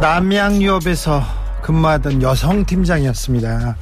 [0.00, 1.22] 남양유업에서
[1.62, 3.76] 근무하던 여성 팀장이었습니다.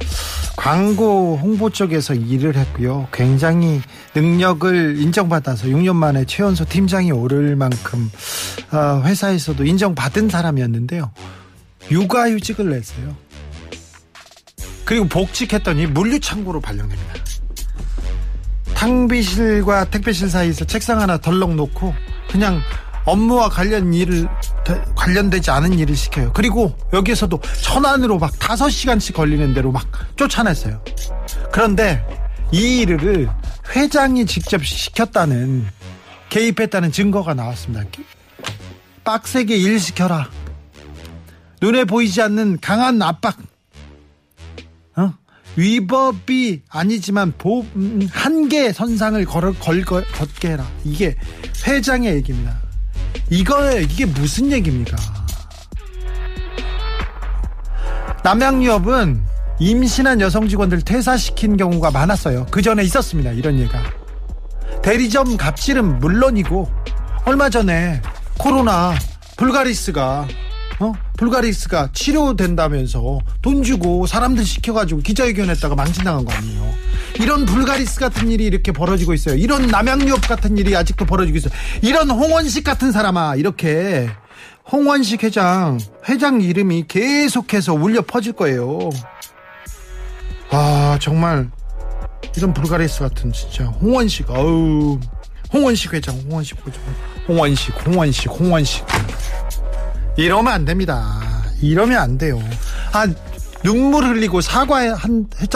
[0.55, 3.07] 광고 홍보 쪽에서 일을 했고요.
[3.13, 3.81] 굉장히
[4.15, 8.09] 능력을 인정받아서 6년 만에 최연소 팀장이 오를 만큼
[8.71, 11.11] 어, 회사에서도 인정받은 사람이었는데요.
[11.91, 13.15] 육아휴직을 냈어요.
[14.83, 17.13] 그리고 복직했더니 물류창고로 발령됩니다.
[18.73, 21.93] 탕비실과 택배실 사이에서 책상 하나 덜렁 놓고
[22.29, 22.59] 그냥
[23.07, 24.27] 업무와 관련 일을
[24.95, 26.31] 관련되지 않은 일을 시켜요.
[26.33, 30.83] 그리고 여기에서도 천안으로 막 다섯 시간씩 걸리는 대로 막 쫓아냈어요.
[31.51, 32.05] 그런데
[32.51, 33.29] 이 일을
[33.73, 35.65] 회장이 직접 시켰다는
[36.29, 37.85] 개입했다는 증거가 나왔습니다.
[39.05, 40.29] 빡세게 일 시켜라.
[41.61, 43.37] 눈에 보이지 않는 강한 압박.
[44.97, 45.13] 어?
[45.55, 50.69] 위법이 아니지만 보, 음, 한계 선상을 걸, 걸, 걸, 걷게 해라.
[50.83, 51.15] 이게
[51.65, 52.66] 회장의 얘기입니다.
[53.29, 54.95] 이거 이게 무슨 얘기입니까?
[58.23, 59.23] 남양유업은
[59.59, 62.45] 임신한 여성 직원들 퇴사시킨 경우가 많았어요.
[62.51, 63.31] 그 전에 있었습니다.
[63.31, 63.81] 이런 예가.
[64.81, 66.69] 대리점 갑질은 물론이고
[67.25, 68.01] 얼마 전에
[68.37, 68.93] 코로나
[69.35, 70.27] 불가리스가
[70.79, 70.93] 어?
[71.17, 76.86] 불가리스가 치료된다면서 돈 주고 사람들 시켜가지고 기자회견했다가 망신당한 거 아니에요.
[77.19, 79.35] 이런 불가리스 같은 일이 이렇게 벌어지고 있어요.
[79.35, 81.53] 이런 남양유업 같은 일이 아직도 벌어지고 있어요.
[81.81, 84.09] 이런 홍원식 같은 사람아 이렇게
[84.71, 88.89] 홍원식 회장 회장 이름이 계속해서 울려 퍼질 거예요.
[90.51, 91.49] 아 정말
[92.35, 94.99] 이런 불가리스 같은 진짜 홍원식 아우
[95.53, 96.81] 홍원식 회장 홍원식 회장
[97.27, 98.85] 홍원식 홍원식 홍원식
[100.17, 101.19] 이러면 안 됩니다.
[101.61, 102.39] 이러면 안 돼요.
[102.91, 103.07] 아
[103.63, 104.41] 눈물 흘리고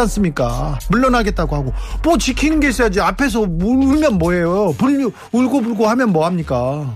[0.01, 0.79] 않습니까?
[0.89, 1.73] 물러나겠다고 하고
[2.03, 2.99] 뭐 지키는 게 있어야지.
[2.99, 4.73] 앞에서 울면 뭐예요?
[4.77, 6.95] 불 울고 불고 하면 뭐 합니까?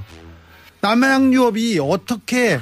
[0.82, 2.60] 남양유업이 어떻게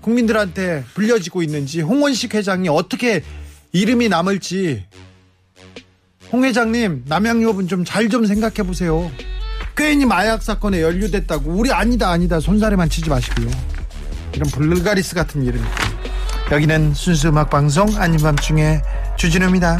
[0.00, 3.22] 국민들한테 불려지고 있는지 홍원식 회장이 어떻게
[3.72, 4.84] 이름이 남을지
[6.32, 9.10] 홍 회장님 남양유업은 좀 잘좀 생각해 보세요.
[9.76, 13.50] 괜히 마약 사건에 연루됐다고 우리 아니다 아니다 손사래만 치지 마시고요.
[14.32, 15.62] 이런 불가리스 같은 이름.
[16.50, 18.80] 여기는 순수 음악 방송 아닌 밤중에
[19.16, 19.78] 주진우입니다.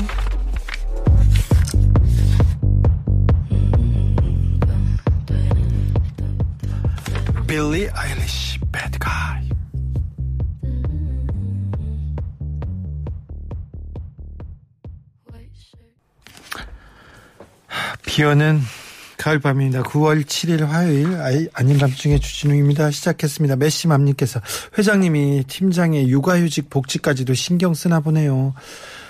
[7.47, 9.49] 빌리 아일리시 배드 가이
[18.05, 18.61] 비오는
[19.27, 19.83] 가을 밤입니다.
[19.83, 21.19] 9월 7일 화요일
[21.53, 22.93] 아닌 밤중에 주진우입니다.
[22.93, 23.57] 시작했습니다.
[23.57, 24.41] 메시맘님께서
[24.79, 28.55] 회장님이 팀장의 육아휴직 복지까지도 신경 쓰나 보네요.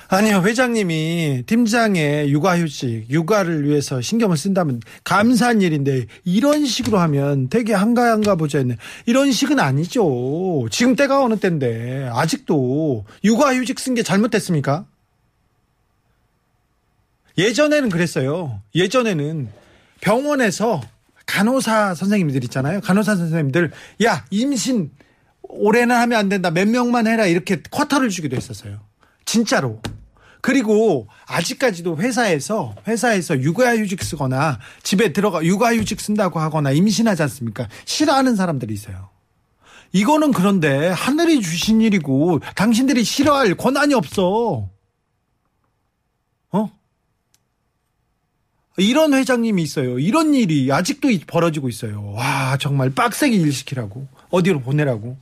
[0.08, 8.36] 아니요, 회장님이 팀장의 육아휴직, 육아를 위해서 신경을 쓴다면 감사한 일인데 이런 식으로 하면 되게 한가한가
[8.36, 8.78] 보자 했네.
[9.04, 10.66] 이런 식은 아니죠.
[10.70, 14.86] 지금 때가 어느 때인데 아직도 육아휴직 쓴 게 잘못됐습니까?
[17.36, 18.62] 예전에는 그랬어요.
[18.74, 19.65] 예전에는
[20.00, 20.80] 병원에서
[21.26, 22.80] 간호사 선생님들 있잖아요.
[22.80, 23.72] 간호사 선생님들,
[24.04, 24.90] 야, 임신
[25.42, 26.50] 올해는 하면 안 된다.
[26.50, 27.26] 몇 명만 해라.
[27.26, 28.80] 이렇게 쿼터를 주기도 했었어요.
[29.24, 29.80] 진짜로.
[30.40, 37.68] 그리고 아직까지도 회사에서 회사에서 육아휴직 쓰거나 집에 들어가 육아휴직 쓴다고 하거나 임신하지 않습니까?
[37.84, 39.08] 싫어하는 사람들이 있어요.
[39.92, 44.28] 이거는 그런데 하늘이 주신 일이고 당신들이 싫어할 권한이 없어.
[44.28, 44.70] 어?
[48.76, 49.98] 이런 회장님이 있어요.
[49.98, 52.12] 이런 일이 아직도 벌어지고 있어요.
[52.12, 54.06] 와, 정말 빡세게 일 시키라고.
[54.30, 55.16] 어디로 보내라고.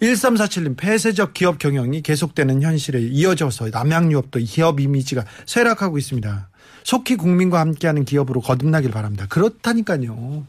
[0.00, 6.48] 1347님, 폐쇄적 기업 경영이 계속되는 현실에 이어져서 남양유업도 기업 이미지가 쇠락하고 있습니다.
[6.82, 9.26] 속히 국민과 함께하는 기업으로 거듭나길 바랍니다.
[9.28, 10.44] 그렇다니까요.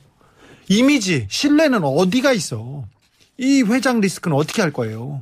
[0.70, 2.86] 이미지, 신뢰는 어디가 있어?
[3.38, 5.22] 이 회장 리스크는 어떻게 할 거예요?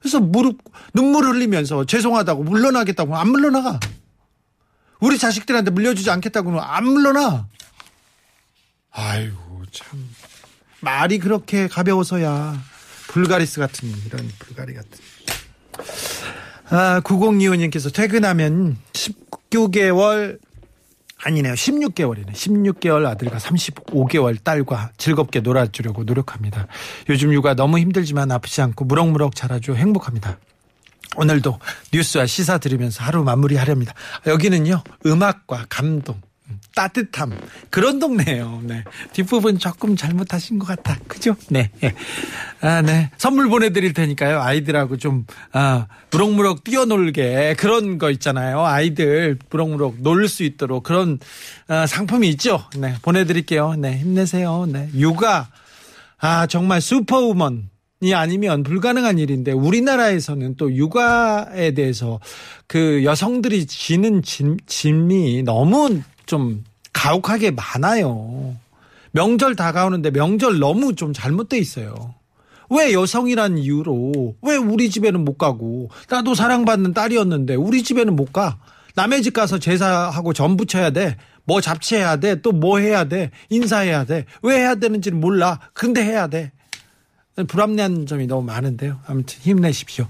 [0.00, 0.58] 그래서 무릎,
[0.92, 3.80] 눈물 흘리면서 죄송하다고 물러나겠다고 안 물러나가.
[5.00, 7.48] 우리 자식들한테 물려주지 않겠다고는 안 물러나.
[8.92, 10.08] 아이고, 참.
[10.80, 12.60] 말이 그렇게 가벼워서야.
[13.08, 14.90] 불가리스 같은, 이런 불가리 같은.
[16.68, 20.38] 아, 9025님께서 퇴근하면 19개월
[21.22, 21.54] 아니네요.
[21.54, 22.32] 16개월이네.
[22.32, 26.66] 16개월 아들과 35개월 딸과 즐겁게 놀아주려고 노력합니다.
[27.08, 30.38] 요즘 육아 너무 힘들지만 아프지 않고 무럭무럭 자라줘 행복합니다.
[31.16, 31.58] 오늘도
[31.92, 33.94] 뉴스와 시사 들으면서 하루 마무리하렵니다.
[34.26, 36.20] 여기는요, 음악과 감동,
[36.74, 37.36] 따뜻함
[37.70, 38.60] 그런 동네예요.
[38.64, 38.84] 네.
[39.12, 40.96] 뒷부분 조금 잘못하신 것 같아.
[41.08, 41.34] 그죠?
[41.48, 41.70] 네.
[41.82, 41.94] 예.
[42.60, 43.10] 아, 네.
[43.18, 44.40] 선물 보내드릴 테니까요.
[44.40, 48.64] 아이들하고 좀 아, 무럭무럭 뛰어놀게 그런 거 있잖아요.
[48.64, 51.18] 아이들 무럭무럭 놀 수 있도록 그런
[51.68, 52.64] 아, 상품이 있죠.
[52.76, 52.94] 네.
[53.02, 53.74] 보내드릴게요.
[53.74, 53.98] 네.
[53.98, 54.66] 힘내세요.
[54.66, 54.88] 네.
[54.94, 55.48] 육아
[56.18, 57.68] 아 정말 슈퍼우먼.
[58.02, 62.18] 이 아니면 불가능한 일인데 우리나라에서는 또 육아에 대해서
[62.66, 66.64] 그 여성들이 지는 짐, 짐이 너무 좀
[66.94, 68.56] 가혹하게 많아요.
[69.12, 72.14] 명절 다가오는데 명절 너무 좀 잘못돼 있어요.
[72.70, 78.58] 왜 여성이란 이유로 왜 우리 집에는 못 가고 나도 사랑받는 딸이었는데 우리 집에는 못 가.
[78.94, 81.16] 남의 집 가서 제사하고 전 부 쳐야 돼.
[81.44, 82.40] 뭐 잡채해야 돼.
[82.40, 83.30] 또 뭐 해야 돼.
[83.50, 84.24] 인사해야 돼.
[84.42, 85.58] 왜 해야 되는지는 몰라.
[85.74, 86.52] 근데 해야 돼.
[87.46, 89.00] 불합리한 점이 너무 많은데요.
[89.06, 90.06] 아무튼 힘내십시오.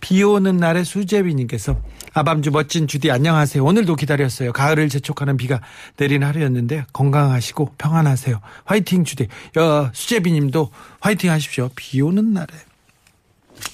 [0.00, 1.80] 비 오는 날에 수제비님께서
[2.12, 3.64] 아밤주 멋진 주디 안녕하세요.
[3.64, 4.52] 오늘도 기다렸어요.
[4.52, 5.60] 가을을 재촉하는 비가
[5.96, 8.40] 내린 하루였는데 건강하시고 평안하세요.
[8.64, 9.28] 화이팅 주디.
[9.56, 10.70] 여 수제비님도
[11.00, 11.70] 화이팅 하십시오.
[11.74, 12.52] 비 오는 날에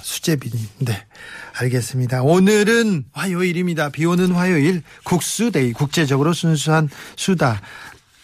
[0.03, 0.67] 수제비님.
[0.79, 1.07] 네.
[1.59, 2.23] 알겠습니다.
[2.23, 3.91] 오늘은 화요일입니다.
[3.91, 7.61] 비 오는 화요일 국수데이 국제적으로 순수한 수다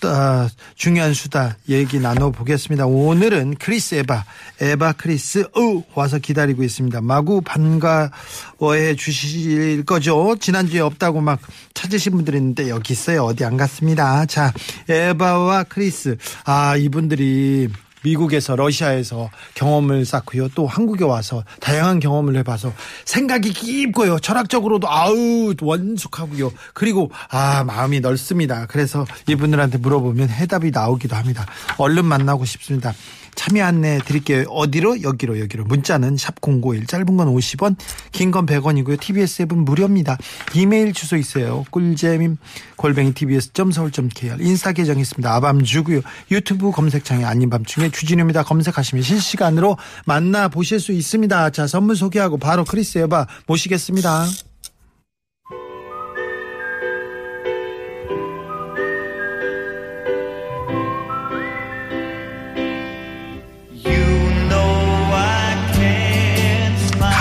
[0.04, 2.86] 어, 중요한 수다 얘기 나눠보겠습니다.
[2.86, 4.24] 오늘은 크리스 에바,
[4.60, 7.00] 에바 크리스, 어, 와서 기다리고 있습니다.
[7.00, 10.36] 마구 반가워해 주실 거죠?
[10.38, 11.40] 지난주에 없다고 막
[11.74, 13.24] 찾으신 분들이 있는데 여기 있어요.
[13.24, 14.26] 어디 안 갔습니다.
[14.26, 14.52] 자,
[14.88, 16.16] 에바와 크리스.
[16.44, 17.68] 아, 이분들이
[18.06, 20.48] 미국에서 러시아에서 경험을 쌓고요.
[20.54, 22.72] 또 한국에 와서 다양한 경험을 해봐서
[23.04, 24.20] 생각이 깊고요.
[24.20, 26.52] 철학적으로도 아우 원숙하고요.
[26.72, 28.66] 그리고 아 마음이 넓습니다.
[28.66, 31.46] 그래서 이분들한테 물어보면 해답이 나오기도 합니다.
[31.78, 32.94] 얼른 만나고 싶습니다.
[33.36, 34.44] 참여 안내 드릴게요.
[34.48, 35.02] 어디로?
[35.02, 35.64] 여기로, 여기로.
[35.64, 37.76] 문자는 샵 051, 짧은 건 50원,
[38.12, 38.98] 긴 건 100원이고요.
[38.98, 40.18] TBS 앱은 무료입니다.
[40.54, 41.64] 이메일 주소 있어요.
[41.70, 42.38] 꿀잼임,
[42.76, 44.38] 골뱅이 tbs.서울.kr.
[44.40, 45.32] 인스타 계정 있습니다.
[45.34, 46.00] 아밤주고요.
[46.30, 48.42] 유튜브 검색창에 아닌 밤중에 주진우입니다.
[48.42, 51.50] 검색하시면 실시간으로 만나보실 수 있습니다.
[51.50, 54.26] 자, 선물 소개하고 바로 크리스 에바 모시겠습니다.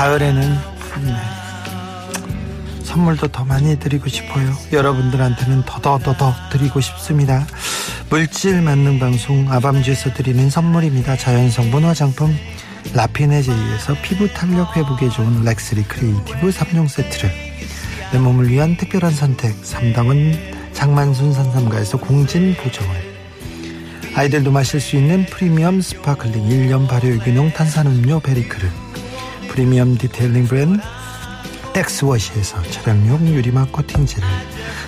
[0.05, 0.39] 가을에는
[1.01, 1.15] 네,
[2.83, 4.55] 선물도 더 많이 드리고 싶어요.
[4.71, 7.47] 여러분들한테는 더더더더 드리고 싶습니다.
[8.11, 11.17] 물질 만능 방송 아밤주에서 드리는 선물입니다.
[11.17, 12.35] 자연성분 화장품
[12.93, 17.31] 라피네제이에서 피부 탄력 회복에 좋은 렉스리 크리에이티브 3종 세트를
[18.13, 23.15] 내 몸을 위한 특별한 선택 3당은 장만순 산삼가에서 공진 보정을
[24.13, 28.84] 아이들도 마실 수 있는 프리미엄 sparkling 1년 발효 유기농 탄산음료 베리크를
[29.55, 30.81] 프리미엄 detailing 브랜드
[31.75, 34.27] 엑스워시에서 차량용 유리막 코팅제를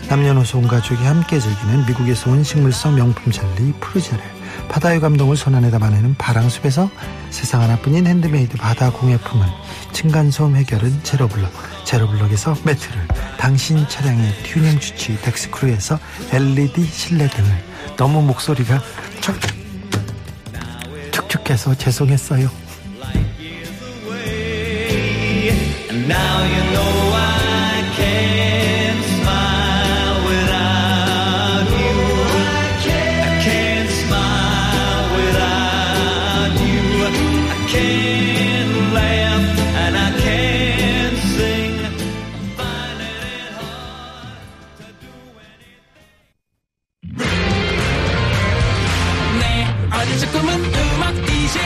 [0.09, 4.21] 남녀노소 온 가족이 함께 즐기는 미국에서 온 식물성 명품 젤리 푸르제를
[4.67, 6.89] 바다의 감동을 손안에 담아내는 바랑숲에서
[7.29, 9.47] 세상 하나뿐인 핸드메이드 바다 공예품을
[9.93, 11.49] 층간소음 해결은 제로블럭
[11.85, 15.97] 제로블럭에서 매트를 당신 차량의 튜닝 주치의 덱스크루에서
[16.33, 17.63] LED 실내 등을
[17.95, 18.81] 너무 목소리가
[19.21, 19.33] 촉
[21.13, 22.66] 축축해서 죄송했어요
[26.05, 27.06] Now you know
[50.73, 51.57] 음악 DJ.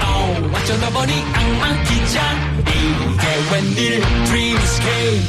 [0.00, 1.12] Oh, 어쩌다 보니.
[1.34, 2.20] 악마 기자.
[2.66, 4.00] 이게 웬일?
[4.26, 5.22] Dream Escape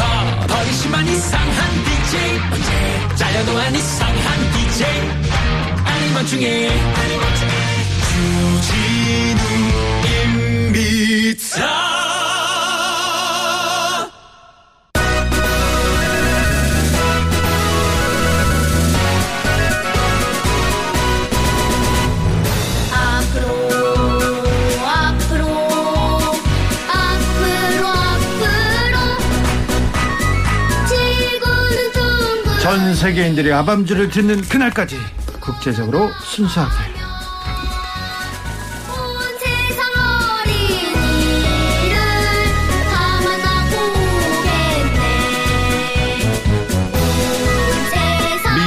[0.00, 2.12] 어, 버리시만 이상한 DJ
[2.52, 2.70] 언제?
[3.16, 4.86] 잘려도 안 이상한 DJ
[5.84, 6.68] 아니면 중에.
[10.58, 11.87] 주진우입니다
[32.68, 34.98] 전 세계인들이 아밤주를 듣는 그날까지
[35.40, 36.74] 국제적으로 순수하게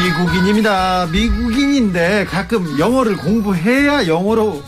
[0.04, 1.06] 미국인입니다.
[1.06, 4.64] 미국인인데 가끔 영어를 공부해야 영어로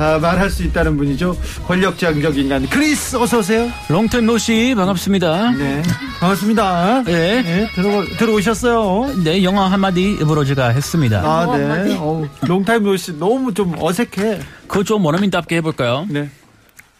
[0.00, 1.36] 아, 말할 수 있다는 분이죠.
[1.66, 3.68] 권력장적 인간 크리스 어서 오세요.
[3.90, 5.50] 롱템 노씨 반갑습니다.
[5.50, 5.82] 네
[6.20, 7.02] 반갑습니다.
[7.04, 7.42] 네.
[7.42, 9.22] 네, 들어 들어오셨어요.
[9.22, 11.20] 네, 영어 한마디 입으로 제가 했습니다.
[11.22, 11.98] 아, 네.
[12.46, 14.40] 롱타임 노씨 너무 좀 어색해.
[14.66, 16.06] 그거 좀 원어민답게 해볼까요?
[16.08, 16.30] 네.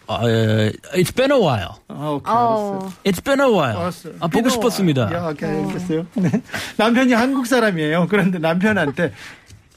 [0.06, 1.68] 아, 예, It's been a while.
[1.88, 2.78] 아, 오케이, 알았어요.
[2.82, 3.78] 어, It's been a while.
[3.78, 4.12] 알았어요.
[4.20, 5.10] 아, 보고 싶었습니다.
[5.14, 6.04] 야, 오케이, 알겠어요.
[6.14, 6.30] 네.
[6.76, 8.08] 남편이 한국 사람이에요.
[8.10, 9.12] 그런데 남편한테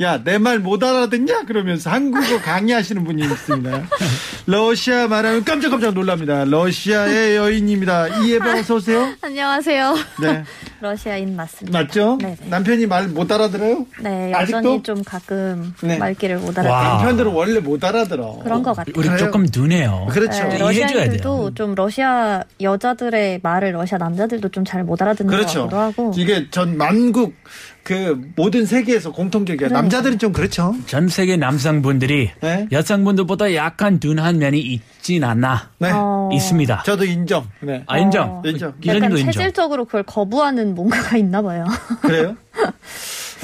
[0.02, 1.44] 야, 내 말 못 알아듣냐?
[1.46, 3.84] 그러면서 한국어 강의하시는 분이 있습니다.
[4.48, 6.46] 러시아 말하면 깜짝깜짝 놀랍니다.
[6.46, 8.08] 러시아의 여인입니다.
[8.24, 9.14] 이해방 어서 오세요.
[9.22, 9.96] 안녕하세요.
[10.22, 10.44] 네.
[10.82, 11.78] 러시아인 맞습니다.
[11.80, 12.18] 맞죠?
[12.20, 12.38] 네네.
[12.50, 13.86] 남편이 말 못 알아들어요?
[14.02, 14.84] 네, 여전히 아직도?
[14.84, 15.98] 좀 가끔 네.
[15.98, 16.64] 말귀를 못 와.
[16.64, 18.40] 알아듣는 남편들은 원래 못 알아들어.
[18.44, 18.94] 그런 것 같아요.
[18.98, 19.18] 우리 그래요?
[19.18, 20.08] 조금 누네요.
[20.10, 20.44] 그렇죠.
[20.44, 25.70] 네, 이해해줘야 러시아인들도 좀 러시아 여자들의 말을 러시아 남자들도 좀 잘 못 알아듣는 그렇죠.
[25.70, 26.12] 것 같기도 하고.
[26.18, 27.36] 이게 전 만국
[27.84, 29.68] 그 모든 세계에서 공통적이야.
[29.68, 29.74] 네.
[29.74, 30.74] 남자들은 좀 그렇죠.
[30.86, 32.68] 전 세계 남성분들이 네.
[32.72, 35.92] 여성분들보다 약간 둔한 면이 있진 않나 네.
[35.94, 36.84] 어, 있습니다.
[36.86, 37.48] 저도 인정.
[37.60, 37.84] 네.
[37.88, 38.38] 아 인정.
[38.38, 38.42] 어.
[38.46, 38.74] 인정.
[38.86, 39.32] 약간 인정.
[39.32, 41.66] 체질적으로 그걸 거부하는 뭔가가 있나 봐요.
[42.02, 42.38] 그래요?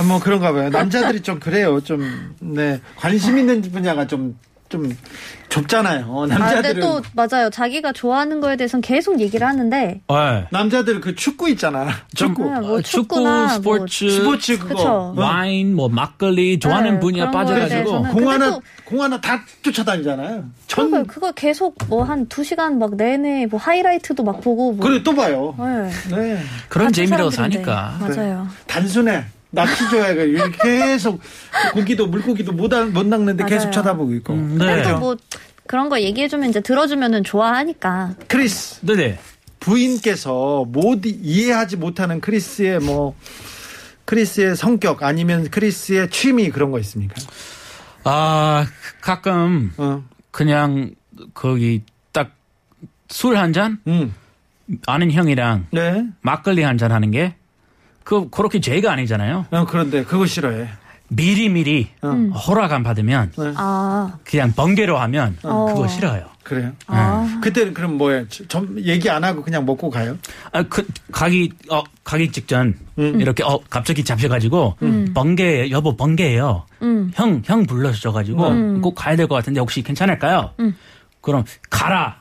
[0.08, 0.70] 뭐 그런가 봐요.
[0.70, 1.82] 남자들이 좀 그래요.
[1.82, 2.80] 좀, 네.
[2.96, 4.38] 관심 있는 분야가 좀,
[4.70, 4.96] 좀
[5.50, 6.06] 좁잖아요.
[6.10, 6.82] 어, 아, 근데 남자들은.
[6.82, 7.50] 또 맞아요.
[7.50, 10.48] 자기가 좋아하는 거에 대해서는 계속 얘기를 하는데 네.
[10.52, 11.88] 남자들 그 축구 있잖아.
[12.16, 12.44] 축구.
[12.50, 14.76] 네, 뭐 어, 축구나 축구, 뭐 스포츠, 스포츠 그거.
[14.76, 14.88] 그쵸.
[14.88, 15.14] 어.
[15.18, 20.46] 와인, 뭐 막걸리 좋아하는 네, 분야 빠져가지고 공 하나, 또- 공 하나 다 쫓아다니잖아요.
[20.68, 24.86] 전, 그걸 그거 계속 뭐 한 두 시간 막 내내 뭐 하이라이트도 막 보고 뭐
[24.86, 25.56] 그래, 또 봐요.
[25.58, 25.90] 네.
[26.16, 26.40] 네.
[26.70, 27.32] 그런 재미로.
[27.32, 27.98] 사니까.
[28.00, 28.48] 맞아요.
[28.68, 29.26] 단순해.
[29.52, 31.20] 낚시 좋아해가 이렇게 계속
[31.74, 33.72] 고기도 물고기도 못, 알- 못 낚는데 계속 맞아요.
[33.72, 34.34] 쳐다보고 있고.
[34.34, 34.84] 음, 네.
[34.84, 35.18] 또뭐
[35.68, 38.16] 그런 거 얘기해주면 이제 들어주면은 좋아하니까.
[38.28, 38.80] 크리스.
[38.86, 39.20] 네네.
[39.60, 43.16] 부인께서 못 이- 이해하지 못하는 크리스의 뭐
[44.06, 47.16] 크리스의 성격 아니면 크리스의 취미 그런 거 있습니까?
[48.04, 48.66] 아
[49.02, 50.92] 가끔 어, 그냥
[51.34, 52.32] 거기 딱
[53.12, 54.14] 술 한 잔 음,
[54.88, 56.06] 아는 형이랑 네.
[56.22, 57.36] 막걸리 한 잔 하는 게
[58.10, 59.46] 그 그렇게 죄가 아니잖아요.
[59.52, 60.68] 어, 그런데 그거 싫어해.
[61.10, 62.08] 미리 미리 어.
[62.48, 65.66] 허락 안 받으면 아, 그냥 번개로 하면 어.
[65.68, 66.26] 그거 싫어요.
[66.42, 66.72] 그래요.
[66.88, 67.40] 아.
[67.44, 68.28] 그때는 그럼 뭐예요?
[68.30, 70.18] 저- 좀 얘기 안 하고 그냥 먹고 가요?
[70.52, 73.22] 아, 그 가기 어 가기 직전 음.
[73.22, 74.78] 이렇게 어 갑자기 잡혀가지고
[75.14, 76.66] 번개 여보 번개예요.
[76.82, 77.12] 음.
[77.14, 78.82] 형형 불러주셔가지고 음.
[78.82, 80.50] 꼭 가야 될 것 같은데 혹시 괜찮을까요?
[80.60, 80.76] 음.
[81.22, 82.19] 그럼 가라 음.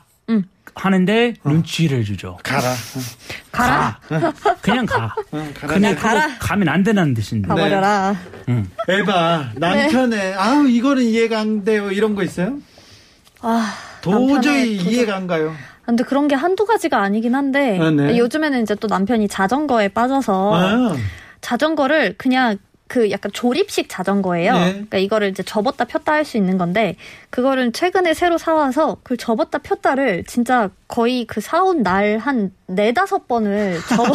[0.75, 2.37] 하는데 눈치를 주죠.
[2.43, 2.73] 가라.
[3.51, 3.99] 가라.
[4.61, 5.13] 그냥 가.
[5.31, 5.73] 어, 가라.
[5.73, 6.27] 그냥 가라.
[6.39, 7.47] 가면 안 되는 뜻인데.
[7.47, 8.15] 가버려라.
[8.49, 8.69] 음.
[8.87, 12.57] 에바 남편의 아우 이거는 이해가 안 돼요 이런 거 있어요?
[13.41, 15.53] 아, 도저히 도저- 이해가 안 가요.
[15.85, 18.17] 근데 그런 게 한두 가지가 아니긴 한데 아, 네.
[18.17, 20.95] 요즘에는 이제 또 남편이 자전거에 빠져서 아,
[21.41, 22.57] 자전거를 그냥
[22.89, 24.53] 그 약간 조립식 자전거예요.
[24.53, 24.71] 네.
[24.71, 26.95] 그러니까 이거를 이제 접었다 폈다 할 수 있는 건데
[27.29, 33.79] 그거를 최근에 새로 사와서 그 접었다 폈다를 진짜 거의 그 사온 날 한 네다섯 번을
[33.87, 34.11] 접어,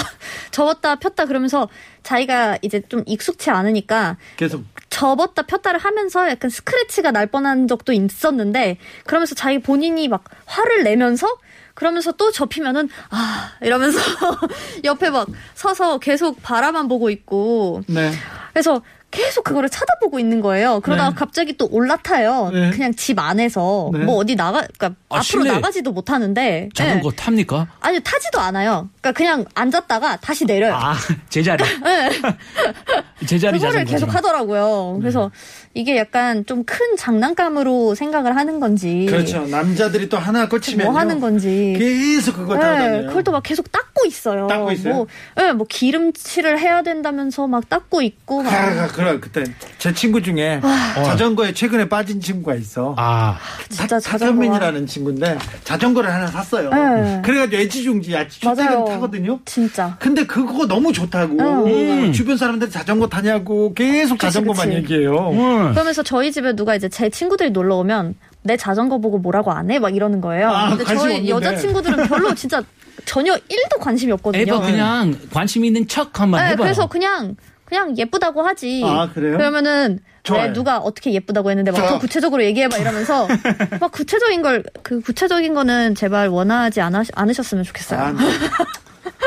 [0.50, 1.68] 접었다 폈다 그러면서
[2.02, 8.78] 자기가 이제 좀 익숙치 않으니까 계속 접었다 폈다를 하면서 약간 스크래치가 날 뻔한 적도 있었는데
[9.06, 11.28] 그러면서 자기 본인이 막 화를 내면서
[11.74, 13.98] 그러면서 또 접히면은 아 이러면서
[14.84, 18.12] 옆에 막 서서 계속 바라만 보고 있고 네.
[18.52, 18.82] 그래서
[19.14, 20.80] 계속 그거를 쳐다보고 있는 거예요.
[20.80, 21.14] 그러다가 네.
[21.16, 22.50] 갑자기 또 올라타요.
[22.52, 22.70] 네.
[22.70, 24.00] 그냥 집 안에서 네.
[24.00, 25.50] 뭐 어디 나가 그러니까 아, 앞으로 실내.
[25.52, 27.16] 나가지도 못하는데 자전거 네.
[27.16, 27.68] 탑니까?
[27.80, 28.88] 아니 타지도 않아요.
[29.00, 30.74] 그러니까 그냥 앉았다가 다시 내려요.
[30.74, 30.94] 아
[31.28, 31.62] 제자리.
[33.26, 33.84] 제자리 그거를.
[33.84, 34.98] 계속 하더라고요.
[35.00, 35.30] 그래서
[35.74, 39.46] 이게 약간 좀 큰 장난감으로 생각을 하는 건지 그렇죠.
[39.46, 43.04] 남자들이 또 하나 꽂히면 뭐 하는 건지 계속 그거 네.
[43.06, 44.46] 그걸 또 막 계속 닦고 있어요.
[44.46, 44.94] 닦고 있어요?
[44.94, 45.06] 뭐,
[45.36, 48.52] 네, 뭐 기름칠을 해야 된다면서 막 닦고 있고 막.
[48.54, 49.44] 아, 그래 그때
[49.78, 50.60] 제 친구 중에
[50.94, 52.94] 자전거에 최근에 빠진 친구가 있어.
[52.96, 56.70] 아 진짜 타선민이라는 친구인데 자전거를 하나 샀어요.
[56.70, 57.22] 네.
[57.24, 58.84] 그래가지고 애지중지 출퇴근 맞아요.
[58.86, 59.40] 타거든요.
[59.44, 59.96] 진짜.
[59.98, 62.12] 근데 그거 너무 좋다고 응.
[62.12, 64.78] 주변 사람들이 자전거 타냐고 계속 그치, 자전거만 그치.
[64.78, 65.30] 얘기해요.
[65.30, 65.72] 음.
[65.72, 69.78] 그러면서 저희 집에 누가 이제 제 친구들이 놀러 오면 내 자전거 보고 뭐라고 안 해?
[69.78, 70.48] 막 이러는 거예요.
[70.50, 71.30] 아, 근데 저희 없는데.
[71.30, 72.62] 여자친구들은 별로 진짜
[73.06, 74.42] 전혀 1도 관심이 없거든요.
[74.42, 76.56] 에버 그냥 관심 있는 척 한번 네, 해봐요.
[76.64, 78.82] 그래서 그냥 그냥 예쁘다고 하지.
[78.84, 79.36] 아, 그래요?
[79.36, 80.00] 그러면은.
[80.30, 81.86] 왜 누가 어떻게 예쁘다고 했는데 막.
[81.86, 83.28] 더 구체적으로 얘기해봐 이러면서
[83.78, 88.00] 막 구체적인 걸 그 구체적인 거는 제발 원하지 않으셨으면 좋겠어요.
[88.00, 88.14] 아,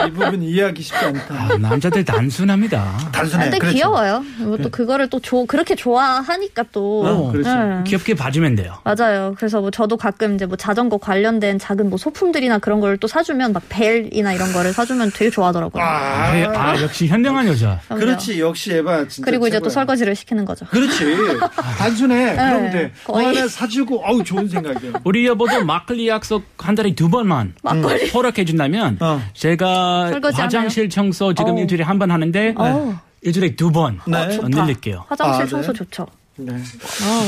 [0.06, 1.34] 이 부분 이해하기 쉽지 않다.
[1.36, 2.98] 아, 남자들 단순합니다.
[3.12, 3.46] 단순해.
[3.46, 3.76] 근데 그렇죠.
[3.76, 4.24] 귀여워요.
[4.40, 7.06] 뭐또 그거를 또 조, 그렇게 좋아하니까 또.
[7.06, 7.54] 어, 그렇죠.
[7.56, 7.84] 네.
[7.86, 8.76] 귀엽게 봐주면 돼요.
[8.84, 9.34] 맞아요.
[9.38, 13.54] 그래서 뭐 저도 가끔 이제 뭐 자전거 관련된 작은 뭐 소품들이나 그런 걸 또 사주면
[13.54, 15.84] 막 벨이나 이런 거를 사주면 되게 좋아하더라고요.
[15.84, 17.80] 아, 아, 아, 역시 현명한 여자.
[17.90, 18.40] 그렇지.
[18.42, 19.24] 역시 에바 진짜.
[19.30, 19.74] 그리고 이제 또 최고야.
[19.74, 20.66] 설거지를 시키는 거죠.
[20.66, 21.06] 그렇지.
[21.78, 22.36] 단순해.
[22.36, 22.92] 그러면 돼.
[23.06, 23.26] 뭐 거의.
[23.36, 24.94] 하나 사주고, 아우, 좋은 생각이야.
[25.04, 28.10] 우리 여보도 막걸리 약속 한 달에 두 번만 막걸리.
[28.10, 29.22] 허락해 준다면 어.
[29.34, 31.60] 제가 설거지 화장실 청소 지금 어.
[31.60, 33.00] 일주일에 한 번 하는데 어.
[33.22, 34.38] 일주일에 두번 네.
[34.38, 34.48] 어.
[34.48, 35.06] 늘릴게요.
[35.08, 35.50] 화장실 아, 네.
[35.50, 36.06] 청소 좋죠.
[36.38, 36.54] 네.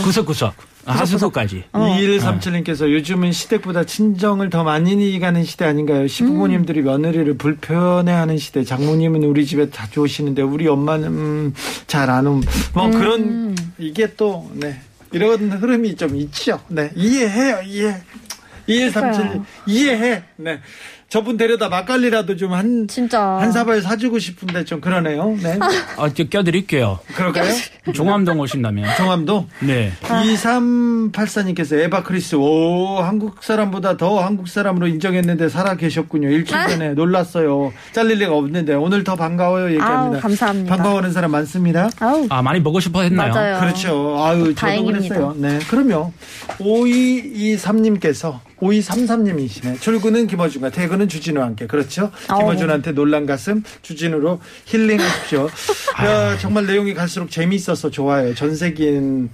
[0.04, 0.54] 구석구석
[0.86, 1.63] 아, 하수구까지.
[1.74, 1.80] 어.
[2.00, 6.08] 2137님께서 요즘은 시댁보다 친정을 더 많이 가는 시대 아닌가요?
[6.08, 8.63] 시부모님들이 며느리를 불편해하는 시대.
[8.63, 11.54] 장모님은 우리 집에 자주 오시는데 우리 엄마는 음,
[11.88, 12.42] 잘안 옴.
[12.74, 14.80] 뭐 그런 이게 또 네.
[15.12, 16.60] 이런 흐름이 좀 있죠.
[16.70, 16.92] 네.
[16.96, 17.62] 이해해요.
[17.66, 17.96] 이해.
[18.68, 19.46] 2137 그러니까요.
[19.66, 20.24] 이해해.
[20.38, 20.60] 네.
[21.10, 23.20] 저분 데려다 막걸리라도 좀 한 진짜.
[23.22, 25.36] 한 사발 사주고 싶은데 좀 그러네요.
[25.42, 25.58] 네.
[25.98, 27.00] 어, 저 껴드릴게요.
[27.16, 27.51] 그럴까요?
[27.94, 28.96] 종암동 오신다면.
[28.98, 29.92] 종암도 네.
[30.01, 36.30] 2384님께서 에바 크리스, 오, 한국 사람보다 더 한국 사람으로 인정했는데 살아 계셨군요.
[36.30, 37.72] 일주일 전에 놀랐어요.
[37.92, 39.72] 잘릴 리가 없는데 오늘 더 반가워요.
[39.72, 40.18] 얘기합니다.
[40.18, 40.75] 아우, 감사합니다.
[40.75, 41.89] 반가워하는 사람 많습니다.
[42.00, 42.28] 아우.
[42.30, 43.34] 아, 많이 보고 싶어 했나요?
[43.34, 43.60] 맞아요.
[43.60, 44.16] 그렇죠.
[44.24, 45.16] 아유, 저도 다행입니다.
[45.16, 45.36] 그랬어요.
[45.38, 46.12] 네, 그럼요.
[46.60, 49.82] 5223님께서 5233님이시네.
[49.82, 51.68] 출근은 김어준과 퇴근은 주진우와 함께.
[51.68, 52.12] 그렇죠.
[52.28, 55.50] 김어준한테 놀란 가슴 주진우로 힐링하십시오.
[56.04, 58.34] 야, 정말 내용이 갈수록 재미있어서 좋아요.
[58.36, 59.30] 전세기인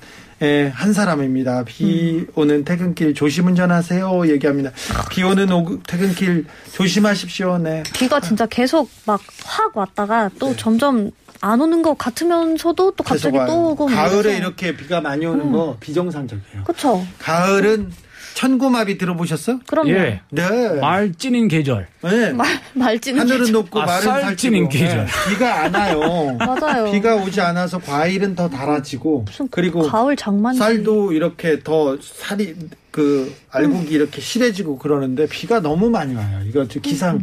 [0.74, 1.63] 한 사람입니다.
[1.65, 4.29] 비 오는 퇴근길 조심 운전하세요.
[4.29, 4.72] 얘기합니다.
[5.10, 7.58] 비 오는 오후 퇴근길 조심하십시오.
[7.58, 7.84] 네.
[7.94, 13.38] 비가 진짜 계속 막 확 왔다가 또 점점 안 오는 것 같으면서도 또 갑자기.
[13.48, 14.38] 또 오고 막 가을에.
[14.38, 16.63] 이렇게 비가 많이 오는 거 비정상적이에요.
[16.65, 17.05] 그쵸.
[17.20, 17.91] 가을은
[18.36, 19.60] 천고마비 들어보셨어?
[19.65, 19.89] 그럼요.
[19.92, 20.22] 예.
[20.30, 20.80] 네.
[20.80, 21.88] 말 찌는 계절.
[22.04, 22.34] 네.
[22.34, 25.06] 말, 말 찌는 하늘은 게 높고 아, 말은 쌀 살찌고 찌는 계절.
[25.06, 25.12] 네.
[25.30, 26.38] 비가 안 와요.
[26.38, 26.92] 맞아요.
[26.92, 30.60] 비가 오지 않아서 과일은 더 달아지고 무슨 그리고 가을 장만지.
[30.60, 32.54] 쌀도 이렇게 더 살이
[32.95, 36.39] 그 알곡이 이렇게 실해지고 그러는데 비가 너무 많이 와요.
[36.47, 37.21] 이거 좀 기상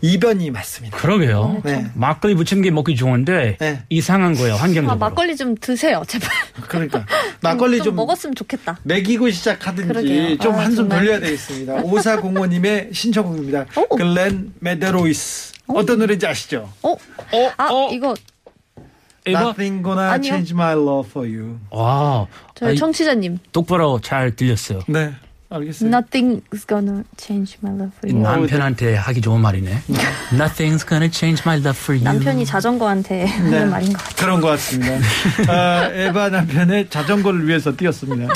[0.00, 0.98] 이변이 맞습니다.
[0.98, 1.62] 그러게요.
[1.64, 1.86] 네.
[1.94, 3.84] 막걸리 부침개 먹기 좋은데 네.
[3.88, 4.54] 이상한 거예요.
[4.54, 4.98] 아, 환경적으로.
[4.98, 6.28] 막걸리 좀 드세요, 제발.
[6.66, 7.06] 그러니까
[7.40, 8.80] 막걸리 좀, 좀 먹었으면 좋겠다.
[8.82, 10.38] 먹이고 시작하든지 그러게요.
[10.38, 10.98] 좀 아, 한숨 정말.
[10.98, 11.82] 돌려야 되겠습니다.
[11.84, 13.66] 5405님의 신청곡입니다.
[13.76, 13.94] 오.
[13.94, 15.52] 글렌 메데로이스.
[15.68, 16.68] 어떤 노래인지 아시죠?
[16.82, 16.96] 어?
[17.58, 17.90] 아, 어?
[17.92, 18.16] 이거
[19.26, 19.40] 에바?
[19.40, 20.28] Nothing gonna 아니요.
[20.32, 21.58] change my love for you.
[21.70, 22.26] 와.
[22.54, 23.38] 저희 아이, 청취자님.
[23.52, 24.80] 똑바로 잘 들렸어요.
[24.88, 25.12] 네,
[25.48, 26.00] 알겠습니다.
[26.00, 28.20] Nothing's gonna change my love for you.
[28.20, 29.82] 남편한테 하기 좋은 말이네.
[30.32, 32.02] Nothing's gonna change my love for you.
[32.02, 34.16] 남편이 자전거한테 하는 말인 것 같아요.
[34.16, 34.98] 그런 것 같습니다.
[35.48, 38.32] 아, 에바 남편의 자전거를 위해서 뛰었습니다.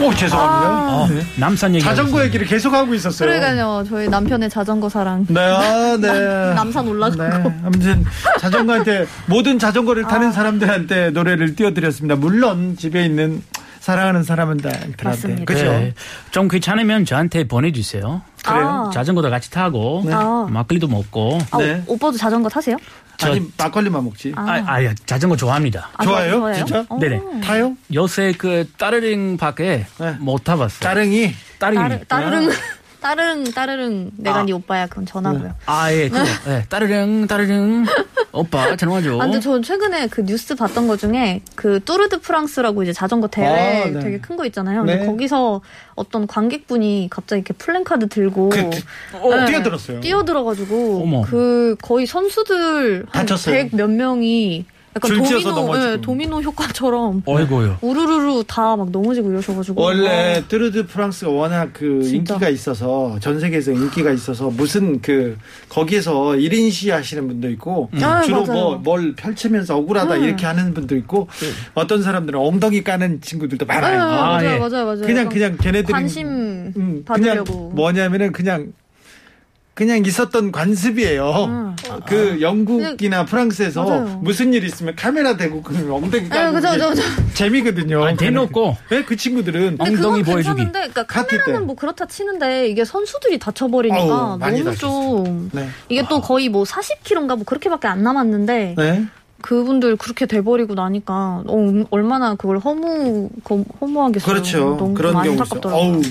[0.00, 0.96] 오, 죄송합니다.
[0.96, 1.22] 어, 네.
[1.36, 1.84] 남산 얘기.
[1.84, 3.28] 자전거 얘기를 계속 하고 있었어요.
[3.28, 5.26] 그러니까요, 저희 남편의 자전거 사랑.
[5.28, 6.54] 네, 아, 네.
[6.54, 7.22] 남산 올라가고.
[7.48, 8.04] 네, 아무튼
[8.40, 12.16] 자전거한테 모든 자전거를 타는 사람들한테 노래를 띄워드렸습니다.
[12.16, 13.42] 물론 집에 있는
[13.80, 15.44] 사랑하는 사람들한테 맞습니다.
[15.46, 15.64] 그렇죠.
[15.72, 15.94] 네.
[16.30, 18.22] 좀 귀찮으면 저한테 보내주세요.
[18.44, 18.86] 그래요?
[18.88, 18.90] 아.
[18.92, 20.46] 자전거도 같이 타고 아.
[20.50, 21.38] 막걸리도 먹고.
[21.50, 21.82] 아, 네.
[21.86, 22.76] 오빠도 자전거 타세요?
[23.16, 24.32] 저- 아니 막걸리만 먹지.
[24.36, 24.42] 아.
[24.42, 25.90] 아, 아, 자전거 좋아합니다.
[25.96, 26.52] 아, 좋아요?
[26.54, 26.84] 진짜?
[26.88, 26.98] 어.
[26.98, 27.40] 네네.
[27.42, 27.76] 타요?
[27.92, 30.10] 요새 그 따르릉 밖에 네.
[30.20, 30.80] 못 타봤어요.
[30.80, 31.34] 따릉이.
[31.58, 31.82] 따릉이.
[31.82, 32.50] 따르, 따르릉,
[33.00, 34.10] 따르릉, 따르릉.
[34.16, 34.42] 내가 아.
[34.44, 34.86] 네 오빠야.
[34.86, 35.54] 그건 전화고요.
[35.66, 36.24] 아, 예, 그거.
[36.48, 37.84] 예, 따르릉, 따르릉.
[38.32, 39.16] 오빠, 전화줘.
[39.16, 43.82] 아, 근데 저 최근에 그 뉴스 봤던 것 중에 그 뚜르드 프랑스라고 이제 자전거 대회
[43.82, 43.98] 아, 네.
[44.00, 44.80] 되게 큰 거 있잖아요.
[44.84, 45.06] 근데 네.
[45.06, 45.60] 거기서
[45.96, 49.46] 어떤 관객분이 갑자기 이렇게 플랜카드 들고 그, 네.
[49.46, 50.00] 뛰어들었어요.
[50.00, 51.22] 뛰어들어가지고 어머.
[51.22, 53.54] 그 거의 선수들 한 다쳤어요.
[53.54, 54.64] 100 몇 명이
[54.96, 55.92] 약간 줄 지어서 도미노, 넘어지고.
[55.92, 57.78] 예, 도미노 효과처럼 어이구요.
[57.80, 62.34] 우르르르 다 막 넘어지고 이러셔가지고 원래 뚜르드 프랑스가 워낙 그 진짜.
[62.34, 65.36] 인기가 있어서 전 세계에서 인기가 있어서 무슨 그
[65.68, 68.44] 거기에서 1인 시 하시는 분도 있고 아, 주로.
[68.44, 70.24] 뭐 뭘 펼치면서 억울하다 음.
[70.24, 71.28] 이렇게 하는 분도 있고
[71.74, 74.00] 어떤 사람들은 엉덩이 까는 친구들도 네, 많아요.
[74.02, 74.58] 아, 맞아요, 예.
[74.58, 75.00] 맞아요, 맞아요.
[75.02, 76.26] 그냥 그냥 걔네들이 관심
[76.76, 77.44] 음, 받으려고.
[77.44, 78.72] 그냥 뭐냐면은 그냥
[79.80, 81.30] 그냥 있었던 관습이에요.
[81.48, 81.76] 음.
[82.06, 84.20] 그 영국이나 프랑스에서 맞아요.
[84.22, 87.02] 무슨 일 있으면 카메라 대고 그러면 엉덩이 네, 까는 게.
[87.32, 88.04] 재미거든요.
[88.04, 88.76] 아니, 대놓고.
[88.90, 90.66] 네, 그 친구들은 근데 엉덩이 그건 보여주기.
[90.70, 91.04] 그러니까.
[91.04, 94.76] 카메라는 뭐 그렇다 치는데 이게 선수들이 다쳐버리니까 많이 너무.
[94.76, 95.66] 좀 네.
[95.88, 99.06] 이게 또 거의 뭐 40km인가 뭐 그렇게밖에 안 남았는데 네.
[99.40, 104.30] 그분들 그렇게 돼버리고 나니까 어, 얼마나 그걸 허무 거- 허무하겠어요.
[104.30, 104.58] 그렇죠.
[104.78, 105.44] 너무 그런 많이 경우 있어.
[105.44, 105.90] 안타깝더라고요.
[105.94, 106.02] 어우,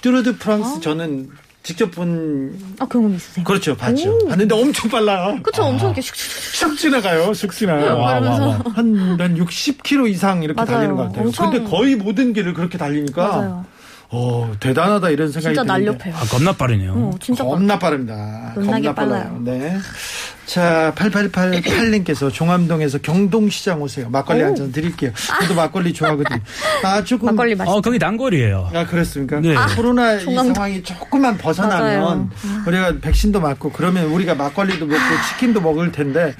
[0.00, 1.28] 뚜르드 프랑스 저는
[1.62, 3.44] 직접 본 아 경험 있으세요?
[3.44, 4.16] 그렇죠 봤죠.
[4.28, 5.38] 봤는데 엄청 빨라요.
[5.42, 7.30] 그쵸 엄청 이렇게 슉슉슉 슉 지나가요.
[7.32, 7.96] 슉 지나가요.
[7.98, 8.62] 와, 와, 와.
[8.74, 10.72] 한, 한 60km 이상 이렇게 맞아요.
[10.76, 11.26] 달리는 것 같아요.
[11.26, 13.64] 엄청- 근데 거의 모든 길을 그렇게 달리니까 맞아요.
[14.10, 16.14] 어, 대단하다 이런 생각이 진짜 드는데 날렵해요.
[16.16, 16.92] 아, 겁나 빠르네요.
[16.94, 18.52] 어, 진짜 빠- 겁나 빠릅니다.
[18.54, 18.94] 겁나 빨라요.
[18.94, 19.40] 빨라요.
[19.44, 19.76] 네.
[20.48, 24.08] 자, 8888님께서 종암동에서 경동시장 오세요.
[24.08, 25.12] 막걸리 한 잔 드릴게요.
[25.42, 26.40] 저도 막걸리 좋아하거든요.
[26.82, 27.26] 아, 조금.
[27.26, 27.70] 막걸리 맛있.
[27.70, 28.70] 어, 거기 단거리예요.
[28.72, 29.40] 아, 그렇습니까?
[29.40, 29.54] 네.
[29.54, 30.54] 아, 코로나 이 종암동.
[30.54, 32.30] 상황이 조금만 벗어나면
[32.66, 36.34] 우리가 백신도 맞고 그러면 우리가 막걸리도 먹고 치킨도 먹을 텐데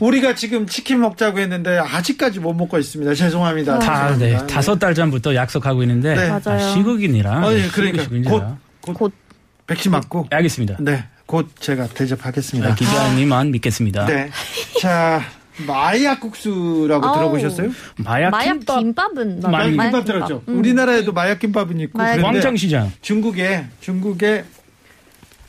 [0.00, 3.14] 우리가 지금 치킨 먹자고 했는데 아직까지 못 먹고 있습니다.
[3.14, 3.78] 죄송합니다.
[3.78, 4.46] 다, 네, 죄송합니다.
[4.48, 6.16] 다섯 달 전부터 약속하고 있는데.
[6.16, 6.28] 네.
[6.28, 6.72] 아, 맞아요.
[6.74, 7.46] 시국이니라.
[7.46, 8.30] 어, 예, 그러니까 시국이니라.
[8.32, 8.44] 곧,
[8.80, 9.12] 곧, 곧
[9.68, 10.76] 백신 맞고 알겠습니다.
[10.80, 12.70] 네, 곧 제가 대접하겠습니다.
[12.70, 14.06] 아, 기자님만 믿겠습니다.
[14.06, 14.30] 네.
[14.80, 15.20] 자,
[15.66, 17.14] 마약 국수라고 아우.
[17.16, 17.70] 들어보셨어요?
[17.96, 18.78] 마약, 마약 김밥.
[18.78, 20.04] 김밥은 마약 마약 김밥.
[20.04, 20.42] 들었죠?
[20.48, 20.58] 음.
[20.58, 22.92] 우리나라에도 마약 김밥은 있고 마약 그런데 광장시장.
[23.00, 24.44] 중국에 중국에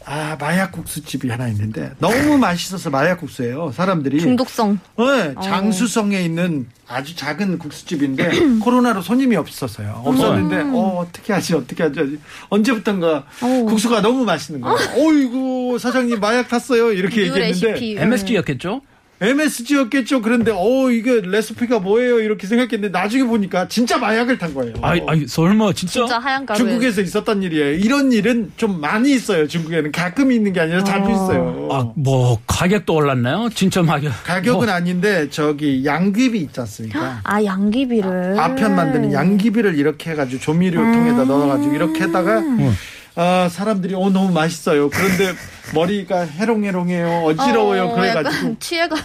[0.09, 3.73] 아 마약 국수집이 하나 있는데 너무 맛있어서 마약 국수예요.
[3.73, 4.79] 사람들이 중독성.
[4.99, 8.29] 네, 장수성에 있는 아주 작은 국수집인데
[8.63, 10.01] 코로나로 손님이 없었어요.
[10.05, 13.65] 없었는데 어 어떻게 하지 어떻게 하지 언제부턴가 어.
[13.67, 14.77] 국수가 너무 맛있는 거예요.
[14.95, 17.97] 어이구 사장님 마약 탔어요 이렇게 뉴 얘기했는데 레시피.
[17.97, 18.81] MSG였겠죠?
[19.19, 20.21] MSG였겠죠.
[20.21, 24.73] 그런데 어 이게 레시피가 뭐예요 이렇게 생각했는데 나중에 보니까 진짜 마약을 탄 거예요.
[24.81, 25.93] 아이, 아이, 설마, 진짜?
[26.01, 26.57] 진짜 하얀 가루.
[26.59, 27.73] 중국에서 있었던 일이에요.
[27.73, 29.47] 이런 일은 좀 많이 있어요.
[29.47, 31.67] 중국에는 가끔 있는 게 아니라 자주 있어요.
[31.71, 33.49] 아, 뭐, 가격도 올랐나요?
[33.53, 34.11] 진짜 가격.
[34.23, 37.21] 가격은 뭐, 아닌데 저기 양귀비 있지 않습니까?
[37.23, 38.39] 아 양귀비를.
[38.39, 42.43] 아편 만드는 양귀비를 이렇게 해가지고 조미료통에다 넣어가지고 이렇게 했다가
[43.19, 44.89] 아, 사람들이 어 너무 맛있어요.
[44.91, 45.33] 그런데
[45.73, 47.23] 머리가 해롱해롱해요.
[47.25, 47.85] 어지러워요.
[47.85, 48.95] 어, 그래가지고 약간 취해가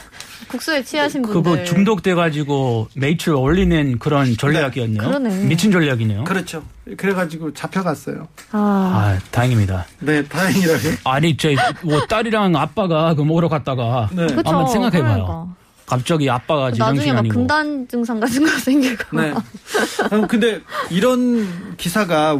[0.48, 1.42] 국수에 취하신 분들.
[1.42, 5.02] 그거 중독돼가지고 매출 올리는 그런 전략이었네요.
[5.02, 5.44] 그러네.
[5.44, 6.24] 미친 전략이네요.
[6.24, 6.62] 그렇죠.
[6.98, 8.28] 그래가지고 잡혀갔어요.
[8.52, 9.86] 아, 아, 다행입니다.
[10.00, 10.80] 네, 다행이라고.
[11.04, 14.10] 아니, 제, 뭐, 딸이랑 아빠가 그 먹으러 갔다가.
[14.12, 14.26] 네.
[14.26, 14.42] 그쵸.
[14.44, 15.24] 한번 생각해봐요.
[15.24, 15.46] 그러니까.
[15.86, 17.28] 갑자기 아빠가 나중에 제정신 막.
[17.28, 19.16] 금단 증상 같은 거 생기고.
[19.20, 19.32] 네.
[20.12, 22.38] 음, 근데 이런 기사가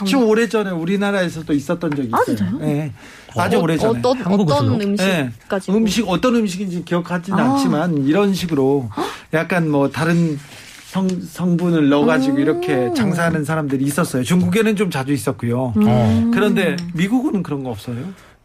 [0.00, 2.20] 아주 오래 전에 우리나라에서도 있었던 적이 있어요.
[2.20, 2.58] 아, 진짜요?
[2.58, 2.92] 네.
[3.36, 3.98] 아주 어, 오래 전에.
[3.98, 4.74] 어떤 한국에서도?
[4.74, 4.84] 어떤 네.
[4.84, 5.72] 음식까지.
[5.72, 7.52] 음식 어떤 음식인지 기억하지는 아.
[7.54, 8.90] 않지만 이런 식으로
[9.32, 10.38] 약간 뭐 다른
[10.86, 14.22] 성, 성분을 넣어가지고 이렇게 장사하는 사람들이 있었어요.
[14.22, 15.72] 중국에는 좀 자주 있었고요.
[15.76, 16.30] 어.
[16.32, 17.96] 그런데 미국은 그런 거 없어요?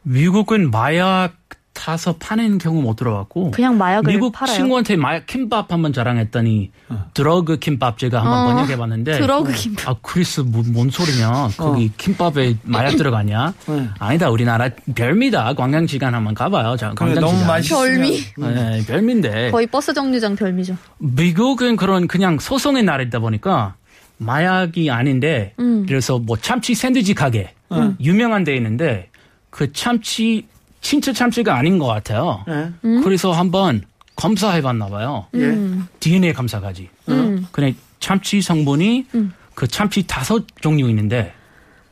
[0.02, 1.34] 미국은 마약
[1.80, 3.52] 타서 파는 경우 못 들어갔고.
[3.52, 4.54] 그냥 마약을 미국 팔아요.
[4.54, 6.72] 친구한테 마약 김밥 한번 자랑했더니
[7.14, 9.90] drug 김밥 제가 한번 어, 번역해봤는데 drug 김밥.
[9.90, 13.90] 아 크리스 뭐, 뭔 소리냐 거기 김밥에 마약 들어가냐 네.
[13.98, 18.20] 아니다 우리나라 별미다 광장시장 한번 가봐요 자 그래, 광장시장 너무 맛있으면 별미.
[18.38, 20.76] 네, 별미인데 거의 버스 정류장 별미죠.
[20.98, 23.76] 미국은 그런 그냥 소송의 나라이다 보니까
[24.18, 25.86] 마약이 아닌데 음.
[25.88, 27.54] 그래서 뭐 참치 샌드위치 가게
[28.02, 29.08] 유명한 데 있는데
[29.50, 30.46] 그 참치
[30.82, 32.44] 진짜 참치가 아닌 것 같아요.
[32.48, 32.72] 네.
[33.04, 33.84] 그래서 한번
[34.16, 35.28] 검사해봤나 봐요.
[35.36, 35.40] 예.
[35.40, 35.88] 음.
[36.00, 36.90] DNA 검사까지.
[37.10, 37.48] 음.
[37.52, 39.34] 그냥 참치 성분이 음.
[39.56, 41.34] 그 참치 다섯 종류 있는데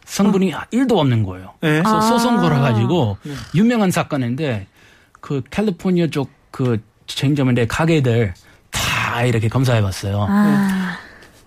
[0.06, 0.62] 성분이 어.
[0.72, 1.54] 1도 없는 거예요.
[1.62, 1.82] 네.
[1.82, 2.02] 그래서 아.
[2.02, 3.18] 소송 걸어가지고
[3.56, 4.68] 유명한 사건인데
[5.20, 8.34] 그 캘리포니아 쪽그 체인점인데 가게들
[8.72, 10.28] 다 이렇게 검사해봤어요.
[10.30, 10.98] 아,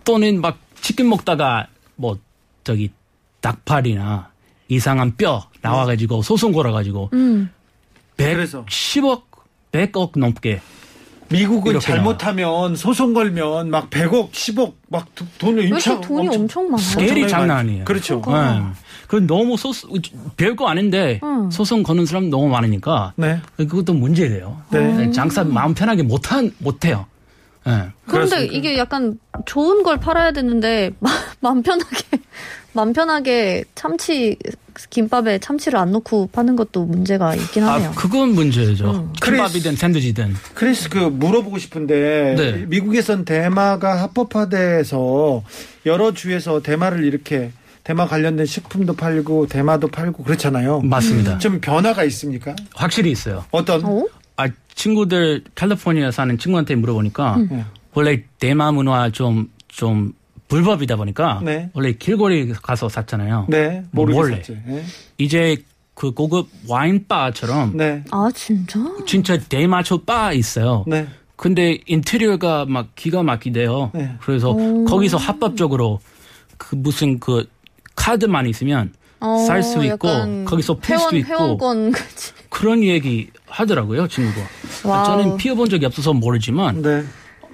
[0.05, 2.19] 또는 막 치킨 먹다가 뭐
[2.65, 2.91] 저기
[3.41, 4.31] 닭팔이나
[4.75, 7.51] 이상한 뼈 나와가지고 소송 걸어가지고 음.
[8.17, 9.23] 그래서 110억
[9.73, 10.61] 100억 넘게
[11.29, 16.79] 미국은 잘못하면 소송 걸면 막 100억, 10억 막 도- 돈을 이렇게 돈이 엄청, 많아요?
[16.79, 17.85] 스케일이 장난 많- 아니에요.
[17.85, 18.21] 그렇죠.
[18.27, 18.63] 네.
[19.07, 19.91] 그 너무 소송
[20.37, 21.51] 별거 아닌데 응.
[21.51, 23.41] 소송 거는 사람 너무 많으니까 네.
[23.57, 24.61] 그것도 문제돼요.
[24.71, 25.11] 네.
[25.13, 27.07] 장사 마음 편하게 못한 못해요.
[27.67, 27.89] 네.
[28.07, 28.57] 그런데 그렇습니까?
[28.57, 32.05] 이게 약간 좋은 걸 팔아야 되는데 마, 맘 편하게
[32.73, 34.37] 맘 편하게 참치
[34.89, 37.91] 김밥에 참치를 안 넣고 파는 것도 문제가 있긴 하네요.
[37.91, 38.91] 아 그건 문제죠.
[38.91, 39.13] 음.
[39.23, 42.53] 김밥이든 샌드위치든 크리스 그 물어보고 싶은데 네.
[42.67, 45.43] 미국에선 대마가 합법화돼서
[45.87, 47.53] 여러 주에서 대마를 이렇게
[47.85, 50.81] 대마 관련된 식품도 팔고 대마도 팔고 그렇잖아요.
[50.81, 51.39] 맞습니다.
[51.39, 52.55] 좀 변화가 있습니까?
[52.75, 53.45] 확실히 있어요.
[53.51, 53.85] 어떤?
[53.85, 54.05] 어?
[54.41, 57.65] 아 친구들 캘리포니아 사는 친구한테 물어보니까 네.
[57.93, 60.15] 원래 대마 문화 좀좀
[60.49, 61.71] 불법이다 보니까 네.
[61.75, 63.47] 원래 길거리 가서 샀잖아요.
[63.51, 64.15] 네, 몰래.
[64.15, 64.59] 모르겠었지.
[64.67, 64.83] 네.
[65.19, 65.63] 이제
[65.95, 68.03] 그 고급 와인 바처럼 네.
[68.11, 68.81] 아 진짜?
[69.07, 70.85] 진짜 대마초 바 있어요.
[70.87, 71.07] 네.
[71.37, 73.91] 근데 인테리어가 막 기가 막히대요.
[73.93, 74.15] 네.
[74.23, 74.55] 그래서
[74.89, 76.01] 거기서 합법적으로
[76.57, 77.47] 그 무슨 그
[77.95, 80.09] 카드만 있으면 어, 살수 있고
[80.47, 82.33] 거기서 필 수도 있고 회원권 같이.
[82.61, 84.47] 그런 얘기 하더라고요 친구가.
[84.85, 85.07] wow.
[85.07, 87.05] 저는 피워본 적이 없어서 모르지만 네.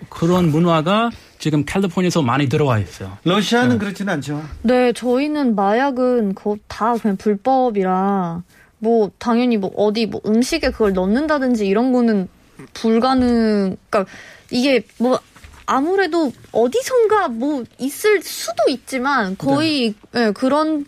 [0.09, 3.17] 그런 문화가 지금 캘리포니아에서 많이 들어와 있어요.
[3.23, 4.43] 러시아는 그렇지는 않죠.
[4.63, 6.35] 네, 저희는 마약은
[6.67, 8.43] 다 그냥 불법이라
[8.79, 12.27] 뭐 당연히 뭐 어디 뭐 음식에 그걸 넣는다든지 이런 거는
[12.75, 13.77] 불가능.
[13.89, 14.13] 그러니까
[14.51, 15.21] 이게 뭐
[15.67, 20.85] 아무래도 어디선가 뭐 있을 수도 있지만 거의 예, 그런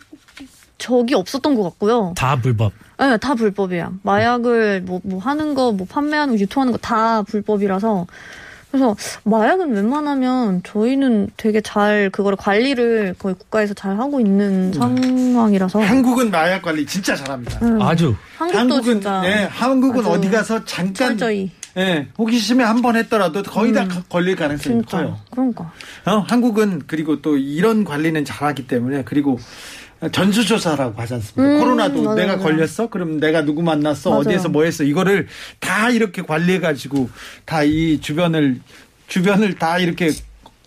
[0.77, 2.13] 적이 없었던 것 같고요.
[2.17, 2.73] 다 불법.
[2.99, 3.91] 네, 다 불법이야.
[4.03, 8.07] 마약을 뭐, 뭐 하는 거, 뭐 판매하는 거, 유통하는 거 다 불법이라서.
[8.71, 15.79] 그래서 마약은 웬만하면 저희는 되게 잘 그거를 관리를 거의 국가에서 잘 하고 있는 상황이라서.
[15.81, 17.65] 한국은 마약 관리 진짜 잘합니다.
[17.65, 21.49] 음, 아주 한국도 한국은 진짜 예, 한국은 어디 가서 잠깐 철저히.
[21.77, 23.87] 예, 호기심에 한 번 했더라도 거의 다 음.
[23.87, 24.97] 가- 걸릴 가능성이 진짜.
[24.97, 25.17] 커요.
[25.31, 25.71] 그러니까.
[26.05, 29.39] 어, 한국은 그리고 또 이런 관리는 잘하기 때문에 그리고
[30.11, 31.41] 전수조사라고 하지 않습니까?
[31.43, 32.37] 음, 코로나도 맞아요, 내가.
[32.37, 32.87] 걸렸어?
[32.87, 34.09] 그럼 내가 누구 만났어?
[34.11, 34.21] 맞아요.
[34.21, 34.83] 어디에서 뭐 했어?
[34.83, 35.27] 이거를
[35.59, 37.09] 다 이렇게 관리해가지고
[37.45, 38.61] 다 이 주변을,
[39.07, 40.11] 주변을 다 이렇게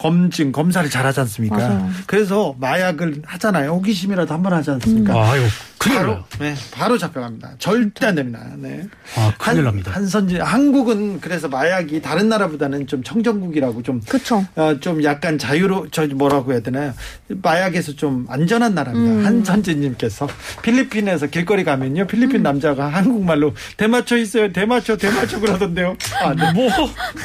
[0.07, 1.57] 검증, 검사를 잘 하지 않습니까?
[1.57, 1.89] 맞아요.
[2.09, 3.71] 그래서 마약을 하잖아요.
[3.75, 5.15] 호기심이라도 한 번 하지 않습니까?
[5.31, 5.43] 아유
[5.79, 6.25] 큰일 바로, 나요.
[6.41, 7.53] 네, 바로 잡혀갑니다.
[7.61, 8.41] 절대 안 됩니다.
[8.57, 8.87] 네.
[9.17, 9.91] 아 큰일 한, 납니다.
[9.93, 14.45] 한선지, 한국은 그래서 마약이 다른 나라보다는 좀 청정국이라고 좀 그쵸.
[14.57, 16.93] 어, 좀 약간 자유로 저 뭐라고 해야 되나요?
[17.29, 19.15] 마약에서 좀 안전한 나라입니다.
[19.21, 19.25] 음.
[19.27, 20.29] 한선진님께서
[20.63, 25.97] 필리핀에서 길거리 가면요, 필리핀 남자가 한국말로 대마초 있어요, 대마초, 대마초 그러던데요.
[26.23, 26.53] 아, 네.
[26.53, 26.69] 뭐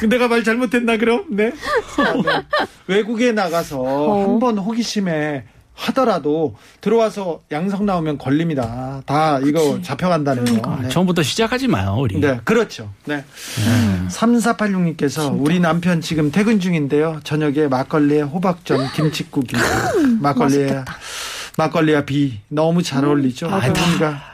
[0.08, 1.24] 내가 말 잘못했나 그럼?
[1.30, 1.52] 네.
[1.96, 2.66] 아, 네.
[2.86, 4.22] 외국에 나가서 어.
[4.22, 5.44] 한번 호기심에
[5.78, 9.00] 하더라도 들어와서 양성 나오면 걸립니다.
[9.06, 10.72] 다 이거 잡혀간다는 거.
[10.72, 10.88] 아, 네.
[10.88, 12.18] 처음부터 시작하지 마요 우리.
[12.18, 12.90] 네, 그렇죠.
[13.04, 13.24] 네.
[14.08, 17.20] 3486님께서 우리 남편 지금 퇴근 중인데요.
[17.22, 19.92] 저녁에 막걸리에 호박전, 김치국입니다.
[20.20, 20.84] 막걸리에
[21.56, 23.48] 막걸리와 비 너무 잘 어울리죠.
[23.48, 24.27] 두 분과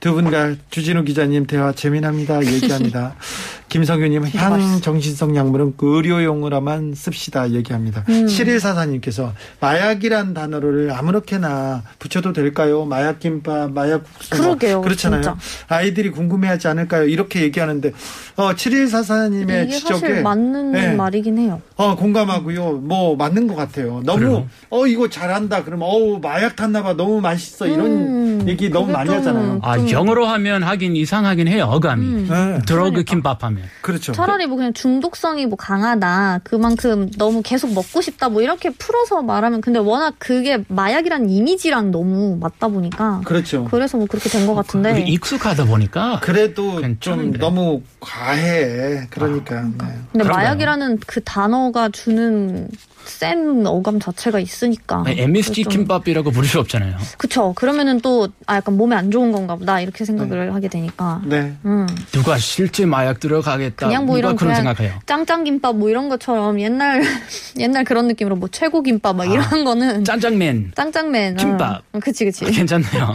[0.00, 2.44] 두 분과 주진우 기자님 대화 재미납니다.
[2.44, 3.14] 얘기합니다.
[3.68, 8.02] 김성규님 향 정신성 약물은 그 의료용으로만 씁시다 얘기합니다.
[8.08, 8.26] 음.
[8.26, 12.86] 7144님께서 마약이란 단어를 아무렇게나 붙여도 될까요?
[12.86, 15.20] 마약 김밥, 마약 국수 뭐 그러게요, 그렇잖아요.
[15.22, 15.36] 진짜.
[15.68, 17.06] 아이들이 궁금해하지 않을까요?
[17.08, 17.92] 이렇게 얘기하는데
[18.36, 20.94] 어 7144님의 이게 지적에 사실 맞는 네.
[20.94, 21.60] 말이긴 해요.
[21.76, 22.72] 어 공감하고요.
[22.78, 24.00] 뭐 맞는 것 같아요.
[24.04, 24.48] 너무 그래요?
[24.70, 25.64] 어 이거 잘한다.
[25.64, 26.94] 그러면 어우 마약 탔나 봐.
[26.94, 27.66] 너무 맛있어.
[27.66, 29.60] 이런 음, 얘기 너무 많이 좀- 하잖아요.
[29.62, 32.04] 아 좀- 영어로 하면 하긴 이상하긴 해요 어감이.
[32.06, 32.26] 음.
[32.28, 32.58] 네.
[32.66, 33.02] 드러그 그러니까.
[33.02, 33.62] 김밥 하면.
[33.80, 34.12] 그렇죠.
[34.12, 39.60] 차라리 뭐 그냥 중독성이 뭐 강하다 그만큼 너무 계속 먹고 싶다 뭐 이렇게 풀어서 말하면
[39.60, 43.64] 근데 워낙 그게 마약이란 이미지랑 너무 맞다 보니까 그렇죠.
[43.70, 47.38] 그래서 뭐 그렇게 된 것 같은데 익숙하다 보니까 그래도 좀 괜찮은데.
[47.38, 49.06] 너무 과해.
[49.10, 49.62] 그러니까.
[49.62, 49.68] 네.
[49.78, 50.34] 근데 그런가요?
[50.36, 52.68] 마약이라는 그 단어가 주는
[53.04, 56.96] 센 어감 자체가 있으니까 아니, MSG 좀- 김밥이라고 부를 수 없잖아요.
[57.16, 61.54] 그쵸 그러면은 또아 약간 몸에 안 좋은 건가 보다 이렇게 생각을 하게 되니까 네.
[61.64, 63.86] 음 누가 실제 마약 들어가겠다.
[63.86, 65.00] 그냥 뭐 누가 이런 그런 그냥 생각해요.
[65.06, 67.02] 짱짱 김밥 뭐 이런 것처럼 옛날
[67.58, 71.82] 옛날 그런 느낌으로 뭐 최고 김밥 막 이런 거는 짠장면 짱짱맨 김밥.
[71.92, 73.14] 어, 그치 그치 아, 괜찮네요.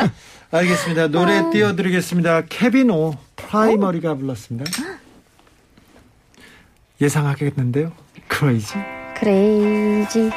[0.52, 1.08] 알겠습니다.
[1.08, 1.50] 노래 어.
[1.50, 2.42] 띄워드리겠습니다.
[2.48, 4.70] 케빈 오 프라이머리가 불렀습니다.
[7.00, 7.92] 예상하겠는데요.
[8.28, 8.74] 크레이지.
[9.16, 10.30] 크레이지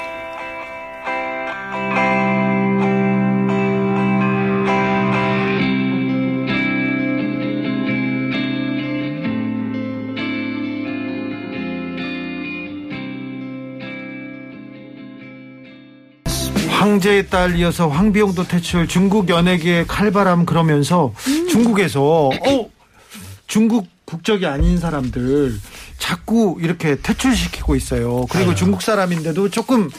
[16.93, 21.13] 황제의 딸 이어서 황비용도 퇴출 중국 연예계의 칼바람 그러면서
[21.49, 22.69] 중국에서 어
[23.47, 25.55] 중국 국적이 아닌 사람들
[25.97, 28.25] 자꾸 이렇게 퇴출시키고 있어요.
[28.29, 29.89] 그리고 중국 사람인데도 조금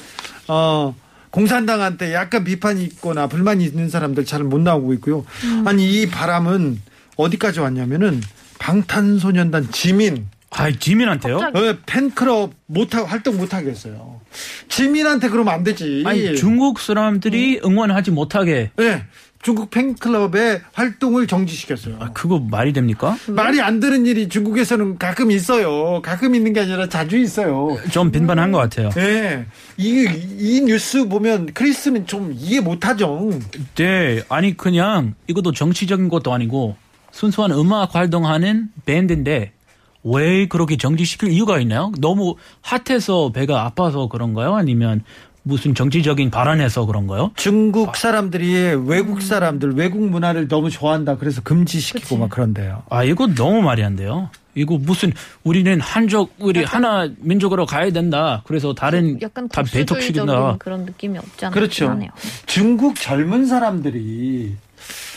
[0.47, 0.95] 어
[1.31, 5.25] 공산당한테 약간 비판이 있거나 불만이 있는 사람들 잘 못 나오고 있고요.
[5.65, 6.81] 아니 이 바람은
[7.17, 8.23] 어디까지 왔냐면은
[8.61, 11.39] 방탄소년단 지민 아, 지민한테요?
[11.39, 11.67] 갑자기.
[11.69, 14.21] 어, 팬클럽 못 하 활동 못 하게 했어요.
[14.69, 16.03] 지민한테 그러면 안 되지.
[16.07, 18.71] 아니, 중국 사람들이 응원하지 못하게.
[18.77, 19.05] 네,
[19.43, 21.97] 중국 팬클럽의 활동을 정지시켰어요.
[22.01, 23.17] 아, 그거 말이 됩니까?
[23.29, 26.01] 말이 안 되는 일이 중국에서는 가끔 있어요.
[26.03, 27.77] 가끔 있는 게 아니라 자주 있어요.
[27.91, 28.91] 좀 빈번한 것 같아요.
[28.91, 33.31] 네, 이, 이 뉴스 보면 크리스는 좀 이해 못하죠.
[33.77, 36.77] 네, 아니 그냥 이것도 정치적인 것도 아니고
[37.13, 39.53] 순수한 음악 활동하는 밴드인데
[40.05, 41.91] 왜 그렇게 정지시킬 이유가 있나요?
[41.99, 44.55] 너무 핫해서 배가 아파서 그런가요?
[44.55, 45.03] 아니면
[45.43, 47.33] 무슨 정치적인 발언에서 그런가요?
[47.37, 51.17] 중국 사람들이 외국 사람들, 외국 문화를 너무 좋아한다.
[51.17, 52.83] 그래서 금지시키고 막 그런데요.
[52.91, 54.31] 아 이거 너무 말이 안 돼요.
[54.55, 55.13] 이거 무슨
[55.43, 58.43] 우리는 한족 우리 하나 민족으로 가야 된다.
[58.47, 60.57] 그래서 다른 약간 다 국수주의적인 배척시킨다.
[60.59, 61.89] 그런 느낌이 없지 않아 그렇죠.
[61.91, 62.11] 하네요.
[62.47, 64.55] 중국 젊은 사람들이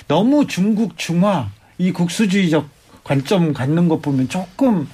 [0.07, 2.67] 너무 중국 중화 이 국수주의적
[3.07, 4.87] 관점 갖는 것 보면 조금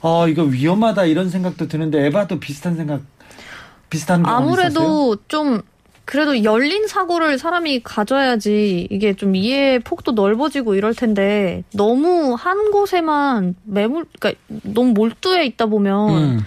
[0.00, 3.02] 어 이거 위험하다 이런 생각도 드는데 에바도 비슷한 생각
[3.90, 4.68] 비슷한 경험 있었어요?
[4.68, 5.62] 아무래도 좀
[6.04, 13.56] 그래도 열린 사고를 사람이 가져야지 이게 좀 이해 폭도 넓어지고 이럴 텐데 너무 한 곳에만
[13.64, 16.40] 매몰 그러니까 너무 몰두해 있다 보면 음.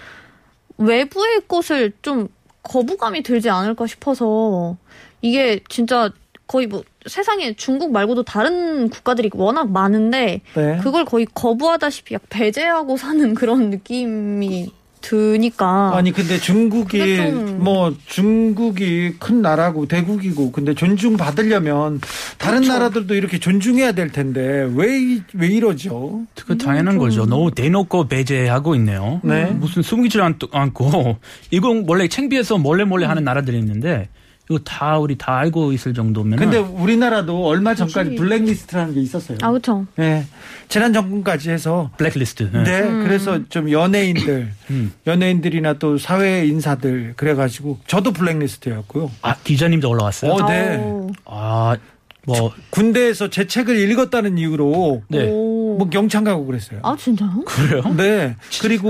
[0.77, 2.29] 외부의 것을 좀
[2.63, 4.77] 거부감이 들지 않을까 싶어서
[5.21, 6.09] 이게 진짜
[6.47, 10.79] 거의 뭐 세상에 중국 말고도 다른 국가들이 워낙 많은데 네.
[10.83, 19.13] 그걸 거의 거부하다시피 약 배제하고 사는 그런 느낌이 드니까 아니 근데 중국이 좀- 뭐 중국이
[19.17, 22.01] 큰 나라고 대국이고 근데 존중 받으려면
[22.37, 22.73] 다른 그렇죠.
[22.73, 26.23] 나라들도 이렇게 존중해야 될 텐데 왜 왜 이러죠?
[26.45, 27.25] 그 당연한 거죠.
[27.25, 29.21] 너무 대놓고 배제하고 있네요.
[29.23, 29.45] 네.
[29.45, 31.15] 무슨 숨기지 않, 않고
[31.51, 34.09] 이건 원래 창피해서 몰래 몰래 하는 나라들이 있는데
[34.49, 38.19] 이거 다 우리 다 알고 있을 정도면 근데 우리나라도 얼마 전까지 그치.
[38.19, 39.37] 블랙리스트라는 게 있었어요.
[39.43, 39.85] 아 그렇죠.
[39.95, 40.25] 네.
[40.67, 42.49] 지난 정권까지 해서 블랙리스트.
[42.51, 42.63] 네.
[42.63, 44.91] 네, 그래서 좀 연예인들, 음.
[45.05, 49.11] 연예인들이나 또 사회 인사들 그래 가지고 저도 블랙리스트였고요.
[49.21, 50.31] 아 기자님도 올라왔어요.
[50.31, 50.83] 어, 네.
[51.25, 51.77] 아,
[52.25, 55.29] 뭐 군대에서 제 책을 읽었다는 이유로 네.
[55.29, 55.77] 오.
[55.77, 56.79] 뭐 경찰 가고 그랬어요.
[56.81, 57.43] 아 진짜요?
[57.45, 57.83] 그래요?
[57.95, 58.35] 네.
[58.61, 58.89] 그리고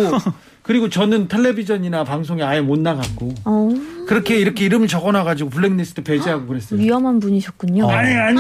[0.62, 3.70] 그리고 저는 텔레비전이나 방송에 아예 못 나갔고 어,
[4.10, 6.80] 그렇게 이렇게 이름을 적어놔가지고 블랙리스트 배제하고 그랬어요.
[6.80, 7.88] 위험한 분이셨군요.
[7.92, 8.40] 아니 아니.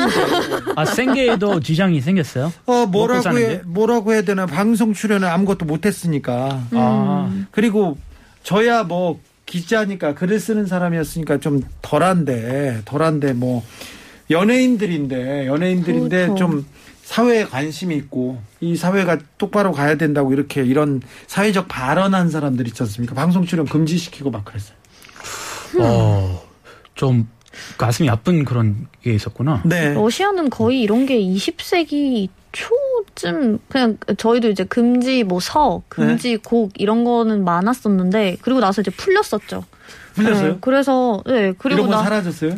[0.75, 2.51] 아 생계에도 지장이 생겼어요?
[2.65, 3.37] 어 먹고 뭐라고?
[3.37, 6.65] 해 뭐라고 해야 되나 방송 출연을 아무것도 못했으니까.
[6.71, 7.99] 아, 그리고
[8.41, 13.63] 저야 뭐 기자니까 글을 쓰는 사람이었으니까 좀 덜한데 덜한데 뭐
[14.31, 16.35] 연예인들인데 연예인들인데 그렇죠.
[16.35, 16.65] 좀
[17.03, 23.13] 사회에 관심이 있고 이 사회가 똑바로 가야 된다고 이렇게 이런 사회적 발언한 사람들 있지 않습니까?
[23.13, 24.78] 방송 출연 금지시키고 막 그랬어요.
[25.83, 26.43] 어,
[26.95, 27.29] 좀
[27.77, 29.61] 가슴이 아픈 그런 게 있었구나.
[29.65, 29.93] 네.
[29.93, 37.03] 러시아는 거의 이런 게 20세기 초쯤 그냥 저희도 이제 금지 뭐 서, 금지 곡 이런
[37.03, 39.63] 거는 많았었는데 그리고 나서 이제 풀렸었죠.
[40.15, 40.53] 풀렸어요?
[40.53, 42.55] 네, 그래서 네 그리고 나 사라졌어요?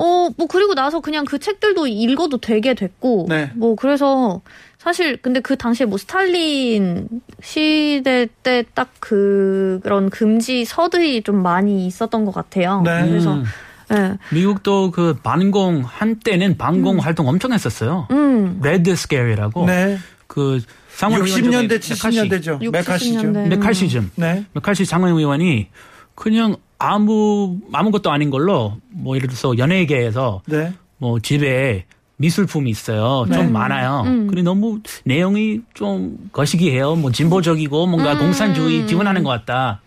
[0.00, 3.50] 어, 뭐, 그리고 나서 그냥 그 책들도 읽어도 되게 됐고, 네.
[3.56, 4.40] 뭐, 그래서,
[4.78, 7.08] 사실, 근데 그 당시에 뭐, 스탈린
[7.42, 12.82] 시대 때 딱 그, 그런 금지 서들이 좀 많이 있었던 것 같아요.
[12.84, 13.06] 네.
[13.08, 13.44] 그래서, 음.
[13.92, 14.16] 예.
[14.32, 18.06] 미국도 그 반공 한때는 반공 활동 엄청 했었어요.
[18.10, 18.60] 음.
[18.62, 19.98] Red Scare라고 네.
[20.26, 20.60] 그
[20.90, 22.62] 상원 60년대, 의원 중에 70년대죠.
[22.62, 23.18] 60, 매카시죠.
[23.20, 23.48] 70년대.
[23.48, 24.10] McCarthyism.
[24.16, 24.44] 네.
[24.52, 25.68] 메칼시 상원 의원이
[26.14, 30.74] 그냥 아무 아무것도 아닌 걸로 뭐 예를 들어서 연예계에서 네.
[30.98, 31.86] 뭐 집에
[32.18, 33.24] 미술품이 있어요.
[33.28, 33.36] 네.
[33.36, 34.02] 좀 많아요.
[34.06, 34.26] 음.
[34.26, 36.96] 그래 너무 내용이 좀 거시기해요.
[36.96, 38.18] 뭐 진보적이고 뭔가 음.
[38.18, 39.80] 공산주의 지원하는 것 같다.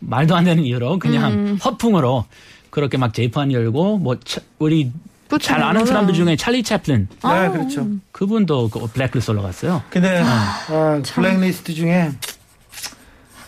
[0.00, 1.58] 말도 안 되는 이유로 그냥 음.
[1.64, 2.24] 허풍으로
[2.70, 4.90] 그렇게 막 재판 열고 뭐 차- 우리
[5.28, 5.46] 그렇죠.
[5.46, 5.84] 잘 아는.
[5.86, 7.86] 사람들 중에 찰리 채플린 네, 그렇죠.
[8.12, 9.82] 그분도 그 블랙리스트 올라갔어요.
[9.90, 12.10] 근데 아, 블랙리스트 중에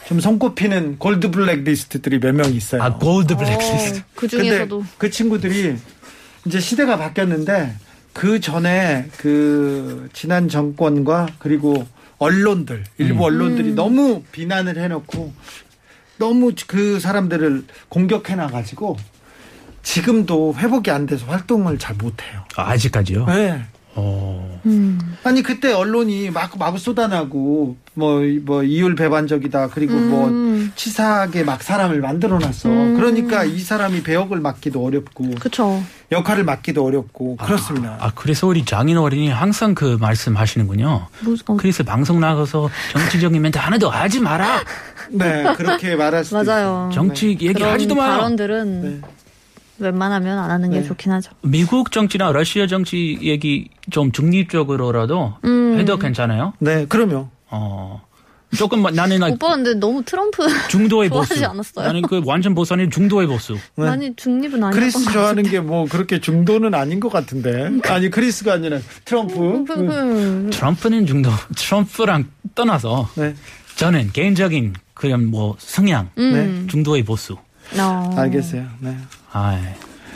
[0.07, 2.83] 좀 손꼽히는 골드 블랙리스트들이 몇 명 있어요.
[2.83, 3.99] 아 골드 블랙리스트.
[3.99, 4.79] 어, 그 중에서도.
[4.79, 5.77] 근데 그 친구들이
[6.47, 7.75] 이제 시대가 바뀌었는데
[8.17, 13.21] 그 전에 그 지난 정권과 그리고 언론들 일부 음.
[13.21, 15.35] 언론들이 너무 비난을 해놓고
[16.17, 18.97] 너무 그 사람들을 공격해 놔가지고
[19.83, 22.43] 지금도 회복이 안 돼서 활동을 잘 못해요.
[22.57, 23.27] 아, 아직까지요.
[23.27, 23.63] 네.
[23.97, 24.61] 어.
[24.67, 24.99] 음.
[25.25, 30.11] 아니 그때 언론이 막 마구 쏟아나고 뭐뭐 이율 배반적이다 그리고 음.
[30.11, 32.69] 뭐 치사하게 막 사람을 만들어놨어.
[32.69, 32.97] 음.
[32.97, 35.83] 그러니까 이 사람이 배역을 맡기도 어렵고 그쵸.
[36.13, 37.97] 역할을 맡기도 어렵고 그렇습니다.
[38.01, 41.07] 아 그래서 우리 장인 어린이 항상 그 말씀하시는군요.
[41.23, 44.63] 뭐, 어, 그래서 방송 나가서 정치적인 멘트 하나도 하지 마라.
[45.11, 46.91] 네 그렇게 말할 수도 맞아요.
[46.93, 48.11] 정치 그런 얘기하지도 마요.
[48.11, 49.01] 발언들은 네.
[49.79, 50.87] 웬만하면 안 하는 게 네.
[50.87, 51.33] 좋긴 하죠.
[51.43, 55.77] 미국 정치나 러시아 정치 얘기 좀 중립적으로라도 음.
[55.79, 56.53] 해도 괜찮아요.
[56.59, 57.29] 네, 네 그럼요.
[57.51, 58.03] 어
[58.57, 61.35] 조금 뭐 나는 나 오빠 근데 너무 트럼프 중도의 보수.
[61.45, 61.87] 않았어요?
[61.87, 63.55] 나는 그 완전 보수 아닌 중도의 보수.
[63.77, 63.85] 네.
[63.85, 68.55] 많이 중립은 아니었던 크리스 것 좋아하는 게 뭐 그렇게 중도는 아닌 것 같은데 아니 크리스가
[68.55, 69.35] 아니라 트럼프.
[69.67, 69.91] 같아요.
[69.91, 70.51] 음.
[70.53, 71.31] 트럼프는 중도.
[71.57, 73.35] 트럼프랑 떠나서 네,
[73.77, 76.67] 저는 개인적인 그런 뭐 성향 음.
[76.71, 77.37] 중도의 보수.
[77.79, 78.15] 어.
[78.17, 78.65] 알겠어요.
[78.79, 78.97] 네.
[79.39, 79.61] 아,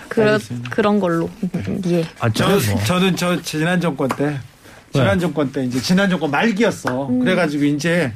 [0.08, 0.70] 그러, 알겠습니다.
[0.70, 1.28] 그런 걸로.
[1.86, 2.04] 예.
[2.20, 2.84] 아 저, 저는 뭐.
[2.84, 4.38] 저는 저 지난 정권 때
[4.92, 7.08] 지난 정권 때 이제 지난 정권 말기였어.
[7.08, 7.20] 음.
[7.20, 8.12] 그래가지고 이제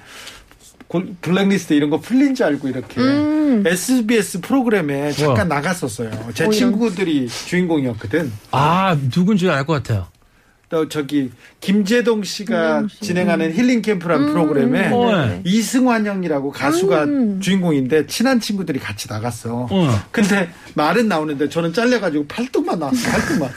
[0.89, 3.65] 골- 블랙리스트 이런 거 풀린 줄 알고 이렇게 음.
[3.67, 5.61] SBS 프로그램에 잠깐 뭐야?
[5.61, 6.11] 나갔었어요.
[6.35, 6.53] 제 어, 이런.
[6.53, 8.33] 친구들이 주인공이었거든.
[8.51, 10.07] 아 누군지 알 것 같아요.
[10.75, 13.01] 또 저기 김재동 씨가 김재동 씨.
[13.01, 15.41] 진행하는 힐링 캠프라는 프로그램에 어, 네.
[15.45, 17.41] 이승환 형이라고 가수가 음.
[17.41, 19.69] 주인공인데 친한 친구들이 같이 나갔어.
[19.71, 19.89] 어.
[20.11, 23.09] 근데 말은 나오는데 저는 잘려가지고 팔뚝만 나왔어.
[23.09, 23.51] 팔뚝만.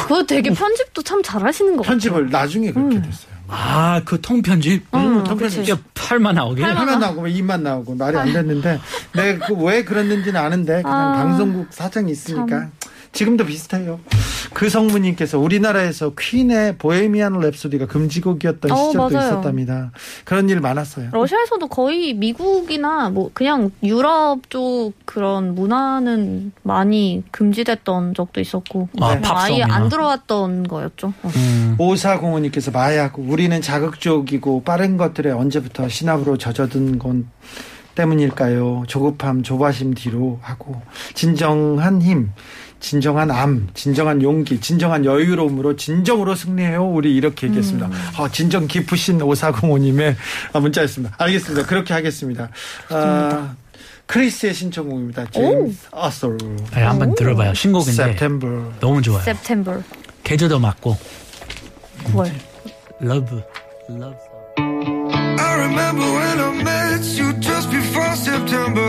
[0.00, 1.92] 그거 되게 편집도 참 잘하시는 것 같아요.
[1.92, 3.36] 편집을 나중에 그렇게 됐어요.
[3.48, 4.86] 아, 그 통편집?
[4.94, 5.60] 음, 통편집.
[5.60, 5.72] 그치.
[5.72, 6.62] 야, 할만 나오게.
[6.62, 8.80] 화면 나오고 입만 나오고 말이 안 됐는데
[9.14, 12.70] 내가 그왜 그랬는지는 아는데 그냥 아, 방송국 사정이 있으니까
[13.16, 13.98] 지금도 비슷해요.
[14.52, 19.28] 그 성무님께서 우리나라에서 퀸의 보헤미안 랩소디가 금지곡이었던 어, 시절도 맞아요.
[19.28, 19.90] 있었답니다.
[20.24, 21.08] 그런 일 많았어요.
[21.12, 29.22] 러시아에서도 거의 미국이나 뭐 그냥 유럽 쪽 그런 문화는 많이 금지됐던 적도 있었고 아, 그냥
[29.34, 29.62] 아예.
[29.62, 31.14] 안 들어왔던 거였죠.
[31.22, 31.30] 어.
[31.34, 31.76] 음.
[31.78, 37.28] 오사공원님께서 마약 우리는 자극적이고 빠른 것들에 언제부터 신압으로 젖어든 건
[37.96, 38.84] 때문일까요?
[38.86, 40.80] 조급함, 조바심 뒤로 하고
[41.14, 42.30] 진정한 힘,
[42.80, 46.84] 진정한 암, 진정한 용기, 진정한 여유로움으로 진정으로 승리해요.
[46.86, 47.90] 우리 이렇게 얘기했습니다.
[48.18, 50.16] 어, 진정 깊으신 오사공원님의
[50.60, 51.16] 문자였습니다.
[51.18, 51.66] 알겠습니다.
[51.66, 52.50] 그렇게 하겠습니다.
[52.90, 53.54] 아,
[54.06, 55.26] 크리스의 신청곡입니다.
[55.30, 56.36] 제임스 아서
[56.74, 57.54] 네, 한번 들어봐요.
[57.54, 58.70] 신곡인데 September.
[58.80, 59.22] 너무 좋아요.
[59.22, 59.82] September
[60.22, 60.96] 계절도 맞고
[62.04, 62.30] 9월.
[63.00, 63.42] 러브
[63.88, 64.16] 러브.
[64.58, 68.85] I remember when I met you just before September.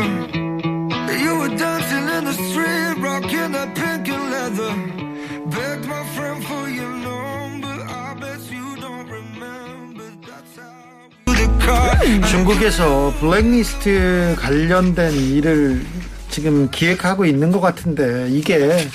[12.30, 15.82] 중국에서 블랙리스트 관련된 일을
[16.30, 18.88] 지금 기획하고 있는 것 같은데 이게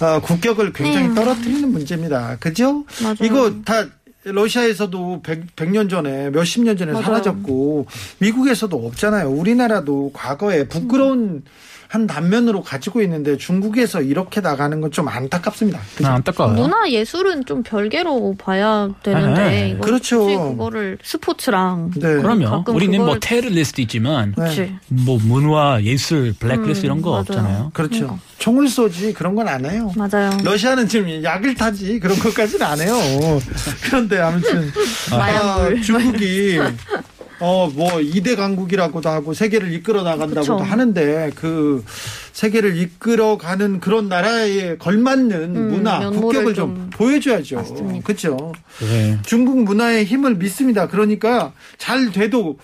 [0.00, 1.14] 어, 국격을 굉장히 네.
[1.14, 2.36] 떨어뜨리는 문제입니다.
[2.38, 2.84] 그죠?
[3.02, 3.16] 맞아요.
[3.22, 3.86] 이거 다
[4.24, 5.22] 러시아에서도
[5.56, 7.04] 100, 년 전에 몇십 년 전에 맞아요.
[7.04, 7.86] 사라졌고
[8.18, 9.28] 미국에서도 없잖아요.
[9.28, 11.42] 우리나라도 과거에 부끄러운
[11.88, 15.80] 한 단면으로 가지고 있는데 중국에서 이렇게 나가는 건 좀 안타깝습니다.
[16.00, 16.54] 나 안타까워요.
[16.56, 19.68] 문화 예술은 좀 별개로 봐야 되는데 네.
[19.70, 20.26] 이거 그렇죠.
[20.26, 22.00] 그거를 스포츠랑 네.
[22.00, 22.50] 그럼요.
[22.50, 24.78] 가끔 우리는 뭐 테러리스트 있지만 네.
[24.88, 27.20] 뭐 문화, 예술, 블랙리스트 음, 이런 거 맞아요.
[27.20, 27.70] 없잖아요.
[27.74, 28.18] 그렇죠.
[28.38, 29.92] 총을 쏘지 그런 건 안 해요.
[29.96, 30.30] 맞아요.
[30.42, 32.94] 러시아는 지금 약을 타지 그런 것까지는 안 해요.
[33.84, 34.70] 그런데 아무튼.
[35.12, 36.58] 아, 중국이
[37.40, 40.64] 어 뭐 이대 강국이라고도 하고 세계를 이끌어 나간다고도 그쵸.
[40.64, 41.84] 하는데 그
[42.32, 47.56] 세계를 이끌어 가는 그런 나라에 걸맞는 음, 문화 국격을 좀, 좀 보여줘야죠.
[47.56, 48.04] 맞습니다.
[48.04, 48.52] 그렇죠.
[48.80, 49.18] 네.
[49.26, 50.88] 중국 문화의 힘을 믿습니다.
[50.88, 52.58] 그러니까 잘 돼도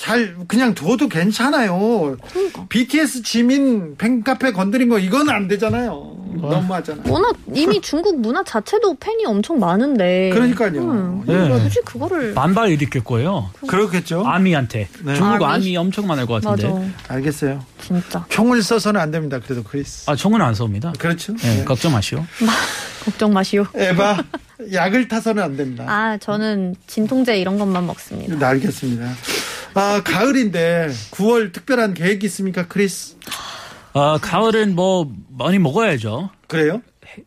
[0.00, 2.16] 잘 그냥 둬도 괜찮아요.
[2.32, 2.64] 그러니까.
[2.70, 6.16] BTS 지민 팬카페 건드린 거 이건 안 되잖아요.
[6.40, 7.04] 너무하잖아요.
[7.12, 10.30] 워낙 이미 중국 문화 자체도 팬이 엄청 많은데.
[10.32, 10.80] 그러니까요.
[10.80, 11.50] 음, 네.
[11.50, 13.50] 굳이 그거를 반발 일으킬 거예요.
[13.66, 14.24] 그렇겠죠.
[14.26, 14.88] 아미한테.
[15.04, 15.14] 네.
[15.16, 15.54] 중국 아미?
[15.66, 16.66] 아미 엄청 많을 것 같은데.
[16.72, 16.86] 맞아.
[17.08, 17.62] 알겠어요.
[17.82, 19.38] 진짜 총을 써서는 안 됩니다.
[19.38, 20.08] 그래도 크리스.
[20.08, 20.98] 아, 총은 안 쏩니다.
[20.98, 21.36] 그렇죠.
[21.36, 21.64] 네, 네.
[21.66, 22.24] 걱정 마시오.
[23.04, 23.66] 걱정 마시오.
[23.74, 24.16] 에바
[24.72, 25.84] 약을 타서는 안 됩니다.
[25.88, 28.36] 아 저는 진통제 이런 것만 먹습니다.
[28.38, 29.10] 네, 알겠습니다.
[29.74, 33.16] 아 가을인데 9월 특별한 계획 있습니까, 크리스?
[33.92, 36.30] 어, 가을은 뭐 많이 먹어야죠.
[36.46, 36.82] 그래요?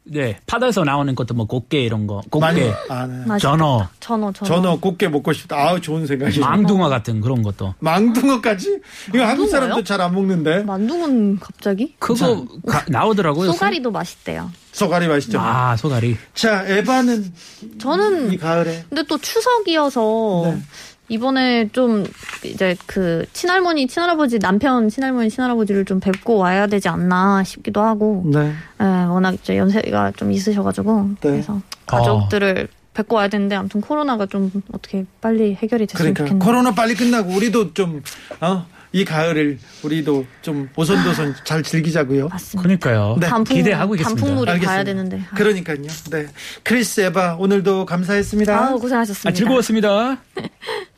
[0.06, 2.62] 네, 바다에서 나오는 것도 뭐 꽃게 이런 거, 많이.
[2.62, 3.38] 꽃게, 아, 네.
[3.38, 4.48] 전어, 전어 전어.
[4.48, 5.58] 전어 꽃게 먹고 싶다.
[5.58, 6.40] 아우 좋은 생각이에요.
[6.40, 7.76] 망둥어 같은 그런 것도.
[7.80, 8.80] 망둥어까지?
[9.14, 9.50] 이거 한국?
[9.50, 10.64] 사람도 잘 안 먹는데.
[10.64, 11.96] 만둥은 갑자기?
[12.00, 13.52] 그거 가- 나오더라고요.
[13.52, 14.52] 쏘가리도 맛있대요.
[14.72, 15.40] 소가리 맛있죠.
[15.42, 16.16] 아, 소가리.
[16.34, 17.34] 자, 에바는
[17.78, 20.62] 저는 이 가을에 근데 또 추석이어서 네.
[21.10, 22.06] 이번에 좀
[22.46, 28.54] 이제 그 친할머니, 친할아버지, 남편 친할머니, 친할아버지를 좀 뵙고 와야 되지 않나 싶기도 하고, 네.
[28.82, 31.32] 예, 워낙 이제 연세가 좀 있으셔가지고 네.
[31.32, 36.46] 그래서 가족들을 뵙고 와야 되는데 아무튼 코로나가 좀 어떻게 빨리 해결이 됐으면 그러니까 좋겠네요.
[36.46, 38.02] 코로나 빨리 끝나고 우리도 좀
[38.40, 42.28] 어, 이 가을을 우리도 좀 오손도손 잘 즐기자고요.
[42.30, 42.62] 맞습니다.
[42.62, 43.18] 그러니까요.
[43.20, 43.28] 네.
[43.28, 44.20] 단풍, 기대하고 있겠습니다.
[44.22, 44.72] 단풍물이 알겠습니다.
[44.72, 45.22] 가야 되는데.
[45.36, 45.78] 그러니까요.
[46.12, 46.28] 네.
[46.64, 48.56] 크리스 에바 오늘도 감사했습니다.
[48.56, 49.30] 아우 고생하셨습니다.
[49.30, 50.18] 아, 즐거웠습니다.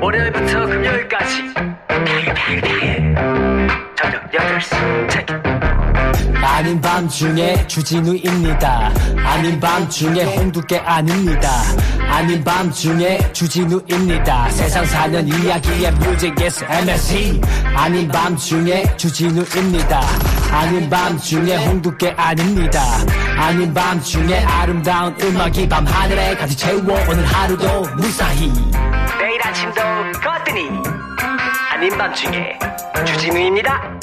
[0.00, 1.54] 월요일부터 금요일까지.
[3.96, 5.10] 저녁 8시.
[5.10, 5.34] 체크.
[6.44, 8.92] 아닌 밤중에 주진우입니다.
[9.24, 11.50] 아닌 밤중에 홍두깨 아닙니다.
[12.08, 14.50] 아닌 밤중에 주진우입니다.
[14.50, 17.40] 세상 사는 이야기의 뮤직에서 MSC
[17.76, 20.00] 아닌 밤중에 주진우입니다.
[20.50, 22.80] 아닌 밤중에 홍두깨 아닙니다
[23.38, 28.52] 아닌 밤중에 아름다운 음악이 밤하늘에 가득 채워 오늘 하루도 무사히
[29.18, 29.80] 내일 아침도
[30.20, 30.68] 거뜬히
[31.72, 32.58] 아닌 밤중에
[33.06, 33.98] 주진우입니다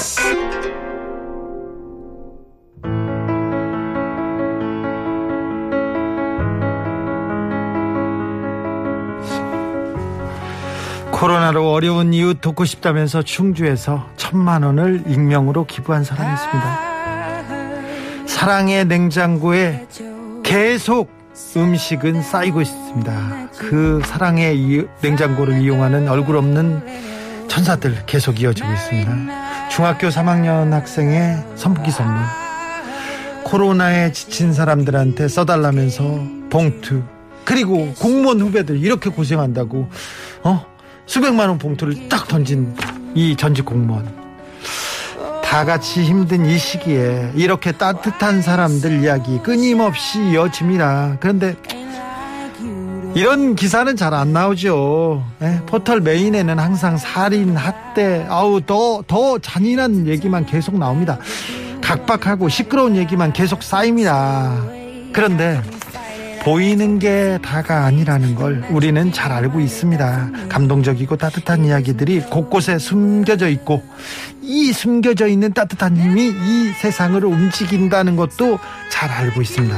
[11.11, 16.94] 코로나로 어려운 이웃 돕고 싶다면서 충주에서 천만 원을 익명으로 기부한 사람이 있습니다.
[18.39, 19.87] 사랑의 냉장고에
[20.43, 21.09] 계속
[21.55, 23.47] 음식은 쌓이고 있습니다.
[23.57, 29.69] 그 사랑의 이- 냉장고를 이용하는 얼굴 없는 천사들 계속 이어지고 있습니다.
[29.69, 32.21] 중학교 3학년 학생의 선풍기 선물.
[33.45, 36.03] 코로나에 지친 사람들한테 써달라면서
[36.49, 37.03] 봉투
[37.45, 39.87] 그리고 공무원 후배들 이렇게 고생한다고
[40.43, 40.65] 어
[41.05, 42.75] 수백만 원 봉투를 딱 던진
[43.13, 44.24] 이 전직 공무원
[45.45, 51.17] 다 같이 힘든 이 시기에 이렇게 따뜻한 사람들 이야기 끊임없이 이어집니다.
[51.19, 51.55] 그런데
[53.13, 55.23] 이런 기사는 잘 안 나오죠.
[55.41, 61.19] 예, 포털 메인에는 항상 살인, 학대, 아우 더더 잔인한 얘기만 계속 나옵니다.
[61.81, 64.61] 각박하고 시끄러운 얘기만 계속 쌓입니다.
[65.13, 65.61] 그런데
[66.45, 70.29] 보이는 게 다가 아니라는 걸 우리는 잘 알고 있습니다.
[70.47, 73.83] 감동적이고 따뜻한 이야기들이 곳곳에 숨겨져 있고
[74.43, 78.59] 이 숨겨져 있는 따뜻한 힘이 이 세상을 움직인다는 것도
[78.91, 79.75] 잘 알고 있습니다.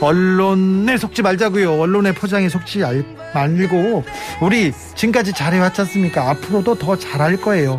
[0.00, 1.80] 언론에 속지 말자고요.
[1.80, 4.02] 언론의 포장에 속지 알- 말고
[4.42, 6.28] 우리 지금까지 잘해왔지 않습니까?
[6.30, 7.78] 앞으로도 더 잘할 거예요.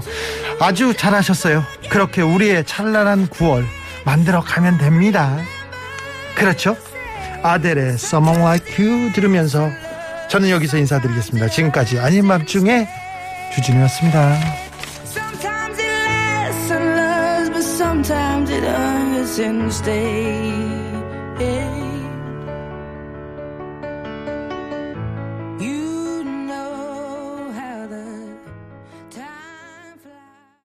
[0.61, 1.65] 아주 잘하셨어요.
[1.89, 3.65] 그렇게 우리의 찬란한 9월
[4.05, 5.35] 만들어 가면 됩니다.
[6.35, 6.77] 그렇죠?
[7.43, 9.69] 아델의 Someone Like You 들으면서
[10.29, 11.49] 저는 여기서 인사드리겠습니다.
[11.49, 12.87] 지금까지 아닌 밤중에
[13.53, 14.37] 주진우였습니다.